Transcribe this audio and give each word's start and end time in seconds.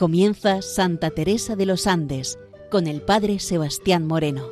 Comienza 0.00 0.62
Santa 0.62 1.10
Teresa 1.10 1.56
de 1.56 1.66
los 1.66 1.86
Andes 1.86 2.38
con 2.70 2.86
el 2.86 3.02
Padre 3.02 3.38
Sebastián 3.38 4.06
Moreno. 4.06 4.48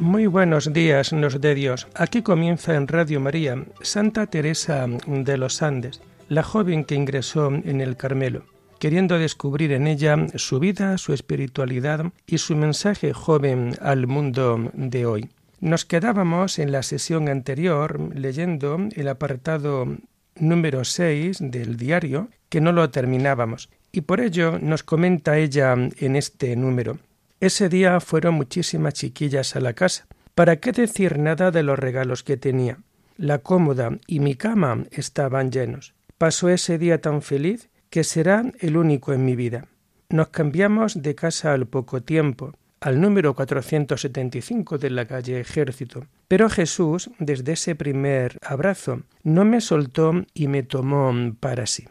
Muy 0.00 0.26
buenos 0.26 0.72
días, 0.72 1.12
nos 1.12 1.38
de 1.38 1.54
Dios. 1.54 1.86
Aquí 1.94 2.22
comienza 2.22 2.76
en 2.76 2.88
Radio 2.88 3.20
María 3.20 3.62
Santa 3.82 4.24
Teresa 4.24 4.86
de 5.06 5.36
los 5.36 5.60
Andes, 5.60 6.00
la 6.30 6.42
joven 6.42 6.86
que 6.86 6.94
ingresó 6.94 7.48
en 7.48 7.82
el 7.82 7.98
Carmelo 7.98 8.44
queriendo 8.80 9.18
descubrir 9.18 9.72
en 9.72 9.86
ella 9.86 10.16
su 10.34 10.58
vida, 10.58 10.96
su 10.98 11.12
espiritualidad 11.12 12.06
y 12.26 12.38
su 12.38 12.56
mensaje 12.56 13.12
joven 13.12 13.76
al 13.80 14.06
mundo 14.06 14.70
de 14.72 15.04
hoy. 15.04 15.28
Nos 15.60 15.84
quedábamos 15.84 16.58
en 16.58 16.72
la 16.72 16.82
sesión 16.82 17.28
anterior 17.28 18.00
leyendo 18.16 18.78
el 18.96 19.08
apartado 19.08 19.98
número 20.34 20.84
6 20.84 21.38
del 21.42 21.76
diario, 21.76 22.30
que 22.48 22.62
no 22.62 22.72
lo 22.72 22.88
terminábamos, 22.90 23.68
y 23.92 24.00
por 24.00 24.20
ello 24.20 24.58
nos 24.58 24.82
comenta 24.82 25.36
ella 25.36 25.74
en 25.74 26.16
este 26.16 26.56
número. 26.56 26.98
Ese 27.38 27.68
día 27.68 28.00
fueron 28.00 28.34
muchísimas 28.34 28.94
chiquillas 28.94 29.56
a 29.56 29.60
la 29.60 29.74
casa. 29.74 30.06
¿Para 30.34 30.56
qué 30.56 30.72
decir 30.72 31.18
nada 31.18 31.50
de 31.50 31.62
los 31.62 31.78
regalos 31.78 32.22
que 32.22 32.38
tenía? 32.38 32.78
La 33.18 33.38
cómoda 33.40 33.98
y 34.06 34.20
mi 34.20 34.36
cama 34.36 34.84
estaban 34.90 35.50
llenos. 35.50 35.92
Pasó 36.16 36.48
ese 36.48 36.78
día 36.78 37.00
tan 37.00 37.22
feliz 37.22 37.69
que 37.90 38.04
será 38.04 38.44
el 38.60 38.76
único 38.76 39.12
en 39.12 39.24
mi 39.24 39.36
vida. 39.36 39.66
Nos 40.08 40.28
cambiamos 40.28 41.02
de 41.02 41.14
casa 41.14 41.52
al 41.52 41.66
poco 41.66 42.02
tiempo, 42.02 42.54
al 42.80 43.00
número 43.00 43.34
475 43.34 44.78
de 44.78 44.90
la 44.90 45.06
calle 45.06 45.38
Ejército. 45.38 46.06
Pero 46.28 46.48
Jesús, 46.48 47.10
desde 47.18 47.52
ese 47.52 47.74
primer 47.74 48.38
abrazo, 48.42 49.02
no 49.22 49.44
me 49.44 49.60
soltó 49.60 50.24
y 50.32 50.48
me 50.48 50.62
tomó 50.62 51.12
para 51.38 51.66
sí. 51.66 51.86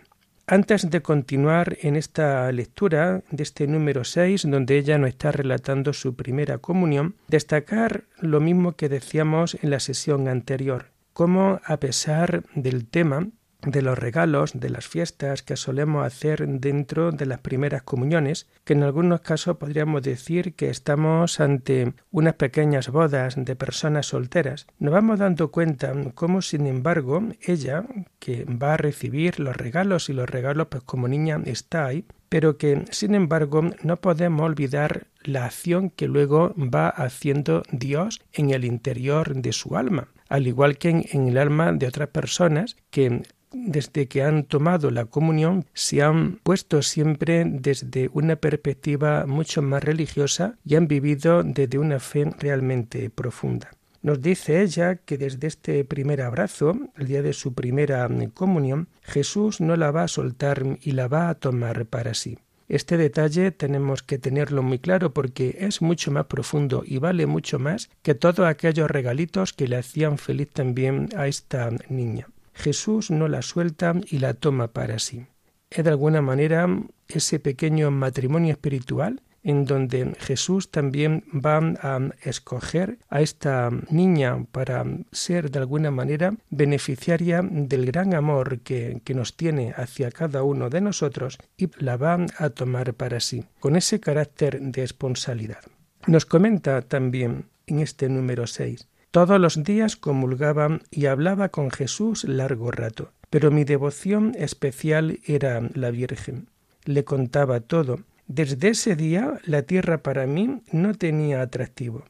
Antes 0.47 0.89
de 0.89 1.01
continuar 1.01 1.77
en 1.81 1.95
esta 1.95 2.51
lectura 2.51 3.21
de 3.29 3.43
este 3.43 3.67
número 3.67 4.03
6, 4.03 4.49
donde 4.49 4.79
ella 4.79 4.97
nos 4.97 5.09
está 5.09 5.31
relatando 5.31 5.93
su 5.93 6.15
primera 6.15 6.57
comunión, 6.57 7.15
destacar 7.27 8.05
lo 8.19 8.39
mismo 8.39 8.71
que 8.71 8.89
decíamos 8.89 9.57
en 9.61 9.69
la 9.69 9.79
sesión 9.79 10.27
anterior, 10.27 10.87
cómo 11.13 11.61
a 11.63 11.77
pesar 11.77 12.45
del 12.55 12.87
tema 12.87 13.27
de 13.61 13.81
los 13.81 13.97
regalos, 13.97 14.51
de 14.53 14.69
las 14.69 14.87
fiestas 14.87 15.43
que 15.43 15.57
solemos 15.57 16.05
hacer 16.05 16.47
dentro 16.47 17.11
de 17.11 17.25
las 17.25 17.39
primeras 17.39 17.83
comuniones, 17.83 18.47
que 18.63 18.73
en 18.73 18.83
algunos 18.83 19.21
casos 19.21 19.57
podríamos 19.57 20.01
decir 20.01 20.53
que 20.53 20.69
estamos 20.69 21.39
ante 21.39 21.93
unas 22.11 22.35
pequeñas 22.35 22.89
bodas 22.89 23.35
de 23.37 23.55
personas 23.55 24.07
solteras, 24.07 24.67
nos 24.79 24.93
vamos 24.93 25.19
dando 25.19 25.51
cuenta 25.51 25.93
cómo, 26.15 26.41
sin 26.41 26.67
embargo, 26.67 27.21
ella, 27.41 27.85
que 28.19 28.45
va 28.45 28.75
a 28.75 28.77
recibir 28.77 29.39
los 29.39 29.57
regalos 29.57 30.09
y 30.09 30.13
los 30.13 30.29
regalos, 30.29 30.67
pues 30.67 30.83
como 30.83 31.07
niña 31.07 31.41
está 31.45 31.85
ahí, 31.85 32.05
pero 32.29 32.57
que, 32.57 32.85
sin 32.91 33.15
embargo, 33.15 33.61
no 33.83 33.97
podemos 33.97 34.43
olvidar 34.43 35.07
la 35.23 35.45
acción 35.45 35.89
que 35.89 36.07
luego 36.07 36.53
va 36.55 36.87
haciendo 36.89 37.63
Dios 37.71 38.21
en 38.31 38.51
el 38.51 38.63
interior 38.63 39.35
de 39.35 39.51
su 39.51 39.75
alma 39.75 40.07
al 40.29 40.47
igual 40.47 40.77
que 40.77 40.89
en, 40.89 41.27
el 41.27 41.37
alma 41.37 41.73
de 41.73 41.87
otras 41.87 42.09
personas 42.09 42.77
que 42.91 43.23
desde 43.51 44.07
que 44.07 44.23
han 44.23 44.43
tomado 44.43 44.91
la 44.91 45.05
comunión 45.05 45.65
se 45.73 46.01
han 46.01 46.39
puesto 46.43 46.81
siempre 46.81 47.43
desde 47.45 48.09
una 48.13 48.35
perspectiva 48.35 49.25
mucho 49.25 49.61
más 49.61 49.83
religiosa 49.83 50.57
y 50.65 50.75
han 50.75 50.87
vivido 50.87 51.43
desde 51.43 51.77
una 51.77 51.99
fe 51.99 52.29
realmente 52.39 53.09
profunda. 53.09 53.71
Nos 54.01 54.21
dice 54.21 54.61
ella 54.61 54.95
que 54.95 55.17
desde 55.17 55.47
este 55.47 55.83
primer 55.83 56.21
abrazo, 56.21 56.77
el 56.95 57.07
día 57.07 57.21
de 57.21 57.33
su 57.33 57.53
primera 57.53 58.07
comunión, 58.33 58.87
Jesús 59.01 59.59
no 59.59 59.75
la 59.75 59.91
va 59.91 60.03
a 60.03 60.07
soltar 60.07 60.77
y 60.81 60.91
la 60.91 61.09
va 61.09 61.29
a 61.29 61.35
tomar 61.35 61.85
para 61.85 62.13
sí. 62.13 62.37
Este 62.69 62.97
detalle 62.97 63.51
tenemos 63.51 64.03
que 64.03 64.19
tenerlo 64.19 64.61
muy 64.61 64.79
claro 64.79 65.11
porque 65.11 65.57
es 65.59 65.81
mucho 65.81 66.11
más 66.11 66.27
profundo 66.27 66.83
y 66.85 66.99
vale 66.99 67.25
mucho 67.25 67.57
más 67.59 67.89
que 68.03 68.13
todos 68.13 68.47
aquellos 68.47 68.89
regalitos 68.89 69.53
que 69.53 69.67
le 69.67 69.77
hacían 69.77 70.17
feliz 70.17 70.49
también 70.53 71.09
a 71.17 71.27
esta 71.27 71.69
niña. 71.89 72.27
Jesús 72.59 73.09
no 73.09 73.27
la 73.27 73.41
suelta 73.41 73.95
y 74.09 74.19
la 74.19 74.33
toma 74.33 74.67
para 74.67 74.99
sí. 74.99 75.25
Es 75.69 75.83
de 75.83 75.89
alguna 75.89 76.21
manera 76.21 76.67
ese 77.07 77.39
pequeño 77.39 77.89
matrimonio 77.89 78.51
espiritual 78.51 79.21
en 79.43 79.63
donde 79.63 80.13
Jesús 80.19 80.69
también 80.69 81.23
va 81.33 81.59
a 81.81 82.09
escoger 82.21 82.99
a 83.07 83.21
esta 83.21 83.69
niña 83.89 84.45
para 84.51 84.85
ser 85.13 85.49
de 85.49 85.59
alguna 85.59 85.91
manera 85.91 86.33
beneficiaria 86.49 87.41
del 87.41 87.85
gran 87.85 88.13
amor 88.13 88.59
que, 88.59 89.01
que, 89.05 89.13
nos 89.13 89.37
tiene 89.37 89.73
hacia 89.77 90.11
cada 90.11 90.43
uno 90.43 90.69
de 90.69 90.81
nosotros 90.81 91.37
y 91.55 91.69
la 91.77 91.95
va 91.95 92.25
a 92.37 92.49
tomar 92.49 92.93
para 92.93 93.21
sí, 93.21 93.45
con 93.61 93.77
ese 93.77 94.01
carácter 94.01 94.59
de 94.59 94.81
responsabilidad. 94.81 95.61
Nos 96.07 96.25
comenta 96.25 96.81
también 96.81 97.45
en 97.67 97.79
este 97.79 98.09
número 98.09 98.45
6, 98.45 98.87
todos 99.11 99.39
los 99.39 99.63
días 99.63 99.95
comulgaba 99.95 100.79
y 100.91 101.07
hablaba 101.07 101.49
con 101.49 101.71
Jesús 101.71 102.25
largo 102.25 102.69
rato, 102.69 103.11
pero 103.31 103.49
mi 103.49 103.63
devoción 103.63 104.35
especial 104.37 105.19
era 105.25 105.67
la 105.73 105.89
Virgen. 105.89 106.49
Le 106.85 107.03
contaba 107.03 107.59
todo. 107.59 108.01
Desde 108.27 108.69
ese 108.69 108.95
día 108.95 109.39
la 109.45 109.63
tierra 109.63 110.03
para 110.03 110.27
mí 110.27 110.61
no 110.71 110.93
tenía 110.93 111.41
atractivo. 111.41 112.05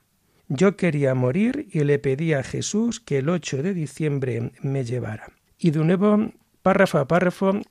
Yo 0.49 0.75
quería 0.75 1.15
morir 1.15 1.69
y 1.71 1.85
le 1.85 1.99
pedí 1.99 2.33
a 2.33 2.43
Jesús 2.43 2.99
que 2.99 3.19
el 3.19 3.29
8 3.29 3.63
de 3.63 3.73
diciembre 3.73 4.51
me 4.61 4.83
llevara. 4.83 5.31
Y 5.57 5.71
de 5.71 5.79
nuevo, 5.85 6.33
párrafo 6.61 6.97
a 6.97 7.07
párrafo, 7.07 7.61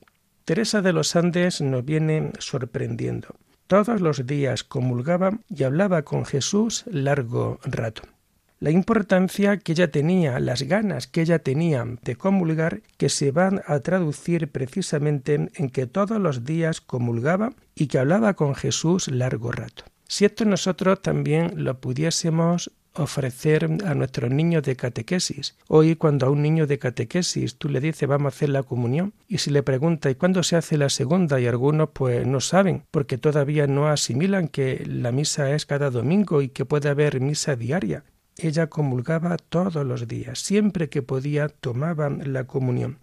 Teresa 0.46 0.80
de 0.80 0.94
los 0.94 1.14
Andes 1.16 1.60
nos 1.60 1.84
viene 1.84 2.32
sorprendiendo. 2.38 3.28
Todos 3.66 4.00
los 4.00 4.26
días 4.26 4.64
comulgaba 4.64 5.38
y 5.50 5.64
hablaba 5.64 6.02
con 6.02 6.24
Jesús 6.24 6.84
largo 6.86 7.58
rato 7.64 8.02
la 8.60 8.70
importancia 8.70 9.58
que 9.58 9.72
ella 9.72 9.90
tenía, 9.90 10.40
las 10.40 10.62
ganas 10.62 11.06
que 11.06 11.22
ella 11.22 11.38
tenía 11.38 11.84
de 12.02 12.16
comulgar, 12.16 12.82
que 12.96 13.08
se 13.08 13.30
van 13.30 13.62
a 13.66 13.80
traducir 13.80 14.48
precisamente 14.50 15.50
en 15.54 15.70
que 15.70 15.86
todos 15.86 16.20
los 16.20 16.44
días 16.44 16.80
comulgaba 16.80 17.52
y 17.74 17.86
que 17.86 17.98
hablaba 17.98 18.34
con 18.34 18.54
Jesús 18.54 19.08
largo 19.08 19.52
rato. 19.52 19.84
Si 20.08 20.24
esto 20.24 20.44
nosotros 20.44 21.02
también 21.02 21.64
lo 21.64 21.80
pudiésemos 21.80 22.72
ofrecer 22.94 23.68
a 23.84 23.94
nuestros 23.94 24.30
niños 24.30 24.62
de 24.64 24.74
catequesis. 24.74 25.56
Hoy 25.68 25.94
cuando 25.94 26.26
a 26.26 26.30
un 26.30 26.42
niño 26.42 26.66
de 26.66 26.78
catequesis 26.78 27.56
tú 27.56 27.68
le 27.68 27.80
dices 27.80 28.08
vamos 28.08 28.32
a 28.32 28.36
hacer 28.36 28.48
la 28.48 28.64
comunión 28.64 29.12
y 29.28 29.38
si 29.38 29.50
le 29.50 29.62
pregunta 29.62 30.10
¿y 30.10 30.16
cuándo 30.16 30.42
se 30.42 30.56
hace 30.56 30.76
la 30.76 30.88
segunda? 30.88 31.38
y 31.38 31.46
algunos 31.46 31.90
pues 31.92 32.26
no 32.26 32.40
saben 32.40 32.84
porque 32.90 33.18
todavía 33.18 33.66
no 33.66 33.88
asimilan 33.88 34.48
que 34.48 34.84
la 34.86 35.12
misa 35.12 35.54
es 35.54 35.66
cada 35.66 35.90
domingo 35.90 36.42
y 36.42 36.48
que 36.48 36.64
puede 36.64 36.88
haber 36.88 37.20
misa 37.20 37.54
diaria 37.54 38.02
ella 38.38 38.68
comulgaba 38.68 39.36
todos 39.36 39.84
los 39.84 40.08
días, 40.08 40.38
siempre 40.38 40.88
que 40.88 41.02
podía 41.02 41.48
tomaba 41.48 42.08
la 42.08 42.44
comunión. 42.44 42.98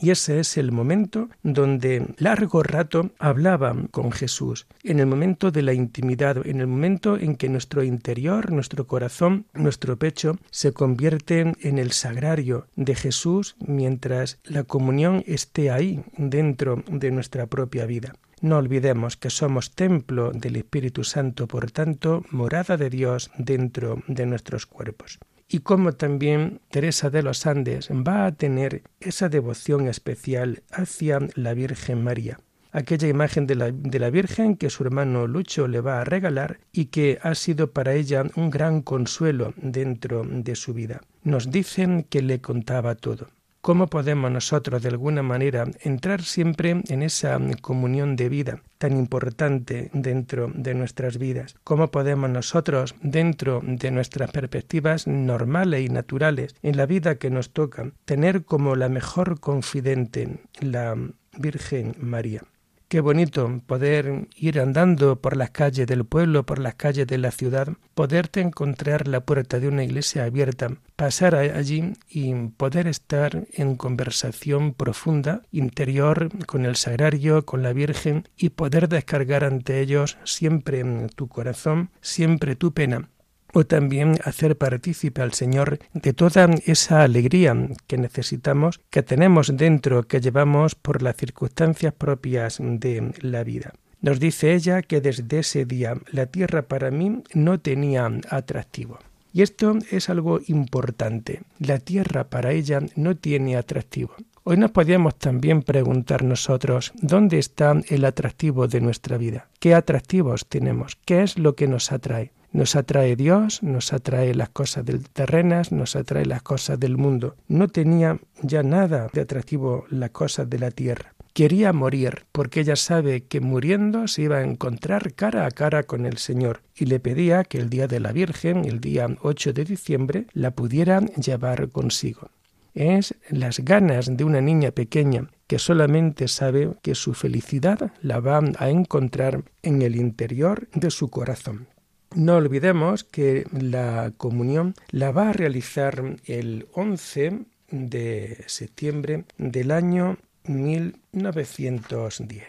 Y 0.00 0.10
ese 0.10 0.40
es 0.40 0.56
el 0.56 0.72
momento 0.72 1.28
donde 1.42 2.14
largo 2.18 2.62
rato 2.62 3.12
hablaba 3.18 3.76
con 3.92 4.10
Jesús, 4.10 4.66
en 4.82 4.98
el 4.98 5.06
momento 5.06 5.52
de 5.52 5.62
la 5.62 5.72
intimidad, 5.72 6.44
en 6.44 6.60
el 6.60 6.66
momento 6.66 7.16
en 7.16 7.36
que 7.36 7.48
nuestro 7.48 7.84
interior, 7.84 8.50
nuestro 8.50 8.86
corazón, 8.86 9.46
nuestro 9.54 9.96
pecho 9.96 10.36
se 10.50 10.72
convierten 10.72 11.56
en 11.60 11.78
el 11.78 11.92
sagrario 11.92 12.66
de 12.74 12.96
Jesús 12.96 13.54
mientras 13.64 14.38
la 14.44 14.64
comunión 14.64 15.22
esté 15.26 15.70
ahí 15.70 16.02
dentro 16.16 16.82
de 16.88 17.12
nuestra 17.12 17.46
propia 17.46 17.86
vida. 17.86 18.14
No 18.44 18.58
olvidemos 18.58 19.16
que 19.16 19.30
somos 19.30 19.70
templo 19.70 20.30
del 20.30 20.56
Espíritu 20.56 21.02
Santo, 21.02 21.48
por 21.48 21.70
tanto, 21.70 22.22
morada 22.30 22.76
de 22.76 22.90
Dios 22.90 23.30
dentro 23.38 24.02
de 24.06 24.26
nuestros 24.26 24.66
cuerpos. 24.66 25.18
Y 25.48 25.60
como 25.60 25.92
también 25.92 26.60
Teresa 26.68 27.08
de 27.08 27.22
los 27.22 27.46
Andes 27.46 27.88
va 27.88 28.26
a 28.26 28.32
tener 28.32 28.82
esa 29.00 29.30
devoción 29.30 29.88
especial 29.88 30.62
hacia 30.70 31.20
la 31.36 31.54
Virgen 31.54 32.04
María 32.04 32.38
aquella 32.70 33.08
imagen 33.08 33.46
de 33.46 33.54
la, 33.54 33.70
de 33.70 33.98
la, 34.00 34.10
Virgen 34.10 34.56
que 34.56 34.68
su 34.68 34.82
hermano 34.82 35.28
Lucho 35.28 35.68
le 35.68 35.80
va 35.80 36.00
a 36.00 36.04
regalar 36.04 36.58
y 36.72 36.86
que 36.86 37.20
ha 37.22 37.36
sido 37.36 37.70
para 37.70 37.94
ella 37.94 38.24
un 38.34 38.50
gran 38.50 38.82
consuelo 38.82 39.54
dentro 39.56 40.24
de 40.28 40.56
su 40.56 40.74
vida. 40.74 41.00
Nos 41.22 41.52
dicen 41.52 42.02
que 42.02 42.20
le 42.20 42.40
contaba 42.40 42.96
todo. 42.96 43.28
¿Cómo 43.64 43.86
podemos 43.86 44.30
nosotros 44.30 44.82
de 44.82 44.90
alguna 44.90 45.22
manera 45.22 45.64
entrar 45.80 46.20
siempre 46.20 46.82
en 46.86 47.02
esa 47.02 47.40
comunión 47.62 48.14
de 48.14 48.28
vida 48.28 48.60
tan 48.76 48.94
importante 48.94 49.88
dentro 49.94 50.52
de 50.54 50.74
nuestras 50.74 51.16
vidas? 51.16 51.56
¿Cómo 51.64 51.90
podemos 51.90 52.28
nosotros 52.28 52.94
dentro 53.00 53.62
de 53.64 53.90
nuestras 53.90 54.30
perspectivas 54.32 55.06
normales 55.06 55.80
y 55.80 55.88
naturales 55.88 56.54
en 56.62 56.76
la 56.76 56.84
vida 56.84 57.14
que 57.14 57.30
nos 57.30 57.54
toca 57.54 57.90
tener 58.04 58.44
como 58.44 58.76
la 58.76 58.90
mejor 58.90 59.40
confidente 59.40 60.40
la 60.60 60.94
Virgen 61.38 61.96
María? 61.98 62.42
Qué 62.88 63.00
bonito 63.00 63.62
poder 63.66 64.28
ir 64.36 64.60
andando 64.60 65.16
por 65.20 65.36
las 65.36 65.50
calles 65.50 65.86
del 65.86 66.04
pueblo, 66.04 66.44
por 66.44 66.58
las 66.58 66.74
calles 66.74 67.06
de 67.06 67.18
la 67.18 67.30
ciudad, 67.30 67.68
poderte 67.94 68.40
encontrar 68.40 69.08
la 69.08 69.20
puerta 69.20 69.58
de 69.58 69.68
una 69.68 69.84
iglesia 69.84 70.24
abierta, 70.24 70.68
pasar 70.94 71.34
allí 71.34 71.94
y 72.08 72.34
poder 72.50 72.86
estar 72.86 73.46
en 73.52 73.76
conversación 73.76 74.74
profunda, 74.74 75.42
interior, 75.50 76.28
con 76.46 76.66
el 76.66 76.76
sagrario, 76.76 77.44
con 77.44 77.62
la 77.62 77.72
Virgen 77.72 78.28
y 78.36 78.50
poder 78.50 78.88
descargar 78.88 79.44
ante 79.44 79.80
ellos 79.80 80.18
siempre 80.24 80.84
tu 81.16 81.26
corazón, 81.28 81.90
siempre 82.00 82.54
tu 82.54 82.72
pena 82.72 83.08
o 83.54 83.64
también 83.64 84.18
hacer 84.24 84.58
partícipe 84.58 85.22
al 85.22 85.32
Señor 85.32 85.78
de 85.94 86.12
toda 86.12 86.50
esa 86.66 87.02
alegría 87.02 87.56
que 87.86 87.96
necesitamos, 87.96 88.80
que 88.90 89.02
tenemos 89.02 89.56
dentro, 89.56 90.02
que 90.02 90.20
llevamos 90.20 90.74
por 90.74 91.00
las 91.02 91.16
circunstancias 91.16 91.94
propias 91.94 92.58
de 92.60 93.12
la 93.20 93.44
vida. 93.44 93.72
Nos 94.00 94.20
dice 94.20 94.52
ella 94.52 94.82
que 94.82 95.00
desde 95.00 95.38
ese 95.38 95.64
día 95.64 95.94
la 96.10 96.26
tierra 96.26 96.62
para 96.62 96.90
mí 96.90 97.22
no 97.32 97.58
tenía 97.60 98.10
atractivo. 98.28 98.98
Y 99.32 99.42
esto 99.42 99.78
es 99.90 100.10
algo 100.10 100.40
importante. 100.46 101.42
La 101.58 101.78
tierra 101.78 102.24
para 102.28 102.52
ella 102.52 102.80
no 102.96 103.16
tiene 103.16 103.56
atractivo. 103.56 104.14
Hoy 104.44 104.58
nos 104.58 104.72
podríamos 104.72 105.16
también 105.16 105.62
preguntar 105.62 106.22
nosotros 106.22 106.92
dónde 107.00 107.38
está 107.38 107.74
el 107.88 108.04
atractivo 108.04 108.68
de 108.68 108.82
nuestra 108.82 109.16
vida, 109.16 109.48
qué 109.58 109.74
atractivos 109.74 110.46
tenemos, 110.46 110.98
qué 111.06 111.22
es 111.22 111.38
lo 111.38 111.56
que 111.56 111.66
nos 111.66 111.90
atrae. 111.90 112.30
Nos 112.54 112.76
atrae 112.76 113.16
Dios, 113.16 113.64
nos 113.64 113.92
atrae 113.92 114.32
las 114.32 114.48
cosas 114.48 114.84
del 114.84 115.08
terrenas, 115.08 115.72
nos 115.72 115.96
atrae 115.96 116.24
las 116.24 116.40
cosas 116.40 116.78
del 116.78 116.96
mundo. 116.96 117.34
No 117.48 117.66
tenía 117.66 118.20
ya 118.42 118.62
nada 118.62 119.08
de 119.12 119.22
atractivo 119.22 119.86
las 119.90 120.10
cosas 120.10 120.48
de 120.48 120.60
la 120.60 120.70
tierra. 120.70 121.14
Quería 121.32 121.72
morir, 121.72 122.26
porque 122.30 122.60
ella 122.60 122.76
sabe 122.76 123.24
que 123.24 123.40
muriendo 123.40 124.06
se 124.06 124.22
iba 124.22 124.36
a 124.36 124.44
encontrar 124.44 125.14
cara 125.14 125.46
a 125.46 125.50
cara 125.50 125.82
con 125.82 126.06
el 126.06 126.18
Señor, 126.18 126.62
y 126.76 126.84
le 126.84 127.00
pedía 127.00 127.42
que 127.42 127.58
el 127.58 127.70
día 127.70 127.88
de 127.88 127.98
la 127.98 128.12
Virgen, 128.12 128.64
el 128.64 128.78
día 128.78 129.08
8 129.20 129.52
de 129.52 129.64
diciembre, 129.64 130.26
la 130.32 130.52
pudiera 130.52 131.00
llevar 131.00 131.70
consigo. 131.70 132.30
Es 132.72 133.16
las 133.30 133.58
ganas 133.58 134.16
de 134.16 134.22
una 134.22 134.40
niña 134.40 134.70
pequeña 134.70 135.28
que 135.48 135.58
solamente 135.58 136.28
sabe 136.28 136.70
que 136.82 136.94
su 136.94 137.14
felicidad 137.14 137.90
la 138.00 138.20
va 138.20 138.40
a 138.58 138.70
encontrar 138.70 139.42
en 139.62 139.82
el 139.82 139.96
interior 139.96 140.68
de 140.72 140.92
su 140.92 141.10
corazón. 141.10 141.66
No 142.14 142.36
olvidemos 142.36 143.02
que 143.02 143.44
la 143.50 144.12
comunión 144.16 144.74
la 144.90 145.10
va 145.10 145.30
a 145.30 145.32
realizar 145.32 146.16
el 146.26 146.68
11 146.72 147.40
de 147.72 148.44
septiembre 148.46 149.24
del 149.36 149.72
año 149.72 150.18
1910. 150.44 152.44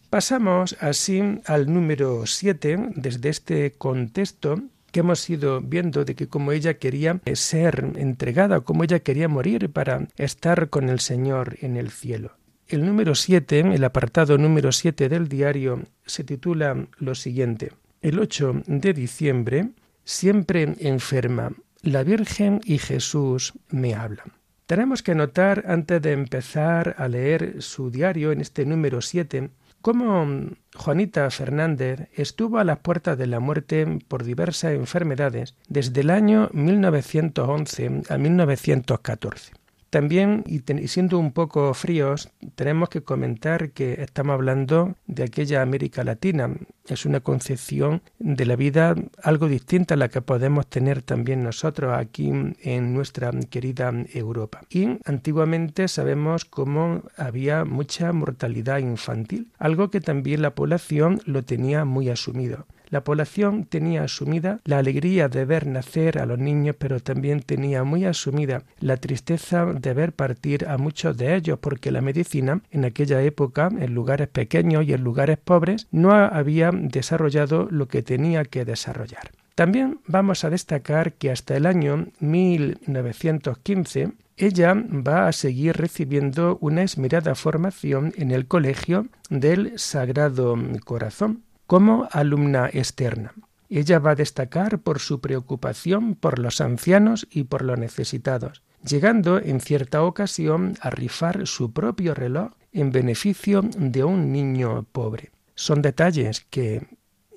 Pasamos 0.08 0.78
así 0.80 1.40
al 1.44 1.70
número 1.72 2.24
7 2.24 2.78
desde 2.94 3.28
este 3.28 3.72
contexto 3.72 4.62
que 4.90 5.00
hemos 5.00 5.28
ido 5.28 5.60
viendo 5.60 6.06
de 6.06 6.14
que 6.14 6.28
como 6.28 6.52
ella 6.52 6.72
quería 6.74 7.20
ser 7.34 7.92
entregada, 7.96 8.60
como 8.60 8.84
ella 8.84 9.00
quería 9.00 9.28
morir 9.28 9.68
para 9.70 10.08
estar 10.16 10.70
con 10.70 10.88
el 10.88 11.00
Señor 11.00 11.58
en 11.60 11.76
el 11.76 11.90
cielo. 11.90 12.38
El 12.66 12.86
número 12.86 13.14
7, 13.14 13.74
el 13.74 13.84
apartado 13.84 14.38
número 14.38 14.72
7 14.72 15.10
del 15.10 15.28
diario, 15.28 15.82
se 16.06 16.24
titula 16.24 16.86
lo 16.98 17.14
siguiente 17.14 17.72
el 18.04 18.18
8 18.18 18.64
de 18.66 18.92
diciembre, 18.92 19.70
siempre 20.04 20.74
enferma, 20.78 21.52
la 21.80 22.04
Virgen 22.04 22.60
y 22.62 22.76
Jesús 22.76 23.54
me 23.70 23.94
hablan. 23.94 24.34
Tenemos 24.66 25.02
que 25.02 25.14
notar, 25.14 25.64
antes 25.66 26.02
de 26.02 26.12
empezar 26.12 26.96
a 26.98 27.08
leer 27.08 27.62
su 27.62 27.90
diario 27.90 28.30
en 28.30 28.42
este 28.42 28.66
número 28.66 29.00
7, 29.00 29.48
cómo 29.80 30.50
Juanita 30.74 31.30
Fernández 31.30 32.10
estuvo 32.14 32.58
a 32.58 32.64
las 32.64 32.80
puertas 32.80 33.16
de 33.16 33.26
la 33.26 33.40
muerte 33.40 33.98
por 34.06 34.22
diversas 34.22 34.72
enfermedades 34.72 35.54
desde 35.68 36.02
el 36.02 36.10
año 36.10 36.50
1911 36.52 38.02
a 38.10 38.18
1914. 38.18 39.52
También, 39.94 40.42
y, 40.48 40.58
siendo 40.88 41.20
un 41.20 41.30
poco 41.30 41.72
fríos, 41.72 42.28
tenemos 42.56 42.88
que 42.88 43.02
comentar 43.02 43.70
que 43.70 44.02
estamos 44.02 44.34
hablando 44.34 44.96
de 45.06 45.22
aquella 45.22 45.62
América 45.62 46.02
Latina. 46.02 46.50
Es 46.88 47.06
una 47.06 47.20
concepción 47.20 48.02
de 48.18 48.44
la 48.44 48.56
vida 48.56 48.96
algo 49.22 49.46
distinta 49.46 49.94
a 49.94 49.96
la 49.96 50.08
que 50.08 50.20
podemos 50.20 50.66
tener 50.66 51.00
también 51.02 51.44
nosotros 51.44 51.96
aquí 51.96 52.32
en 52.60 52.92
nuestra 52.92 53.30
querida 53.48 53.92
Europa. 54.12 54.62
Y 54.68 54.98
antiguamente 55.04 55.86
sabemos 55.86 56.44
cómo 56.44 57.04
había 57.16 57.64
mucha 57.64 58.12
mortalidad 58.12 58.78
infantil, 58.78 59.52
algo 59.60 59.90
que 59.90 60.00
también 60.00 60.42
la 60.42 60.56
población 60.56 61.20
lo 61.24 61.44
tenía 61.44 61.84
muy 61.84 62.08
asumido. 62.08 62.66
La 62.94 63.02
población 63.02 63.64
tenía 63.64 64.04
asumida 64.04 64.60
la 64.64 64.78
alegría 64.78 65.28
de 65.28 65.44
ver 65.44 65.66
nacer 65.66 66.20
a 66.20 66.26
los 66.26 66.38
niños, 66.38 66.76
pero 66.78 67.00
también 67.00 67.40
tenía 67.40 67.82
muy 67.82 68.04
asumida 68.04 68.62
la 68.78 68.98
tristeza 68.98 69.66
de 69.66 69.94
ver 69.94 70.12
partir 70.12 70.68
a 70.68 70.78
muchos 70.78 71.16
de 71.16 71.34
ellos, 71.34 71.58
porque 71.58 71.90
la 71.90 72.02
medicina 72.02 72.60
en 72.70 72.84
aquella 72.84 73.20
época, 73.22 73.68
en 73.76 73.94
lugares 73.94 74.28
pequeños 74.28 74.84
y 74.84 74.92
en 74.92 75.02
lugares 75.02 75.38
pobres, 75.38 75.88
no 75.90 76.12
había 76.12 76.70
desarrollado 76.72 77.66
lo 77.68 77.88
que 77.88 78.04
tenía 78.04 78.44
que 78.44 78.64
desarrollar. 78.64 79.32
También 79.56 79.98
vamos 80.06 80.44
a 80.44 80.50
destacar 80.50 81.14
que 81.14 81.32
hasta 81.32 81.56
el 81.56 81.66
año 81.66 82.06
1915 82.20 84.12
ella 84.36 84.72
va 84.72 85.26
a 85.26 85.32
seguir 85.32 85.76
recibiendo 85.76 86.58
una 86.60 86.84
esmerada 86.84 87.34
formación 87.34 88.12
en 88.16 88.30
el 88.30 88.46
Colegio 88.46 89.08
del 89.30 89.80
Sagrado 89.80 90.56
Corazón 90.84 91.42
como 91.66 92.08
alumna 92.12 92.68
externa. 92.72 93.34
Ella 93.68 93.98
va 93.98 94.12
a 94.12 94.14
destacar 94.14 94.78
por 94.80 95.00
su 95.00 95.20
preocupación 95.20 96.14
por 96.14 96.38
los 96.38 96.60
ancianos 96.60 97.26
y 97.30 97.44
por 97.44 97.62
los 97.62 97.78
necesitados, 97.78 98.62
llegando 98.86 99.38
en 99.38 99.60
cierta 99.60 100.02
ocasión 100.02 100.76
a 100.80 100.90
rifar 100.90 101.46
su 101.46 101.72
propio 101.72 102.14
reloj 102.14 102.52
en 102.72 102.92
beneficio 102.92 103.62
de 103.76 104.04
un 104.04 104.32
niño 104.32 104.84
pobre. 104.92 105.30
Son 105.54 105.82
detalles 105.82 106.46
que 106.50 106.86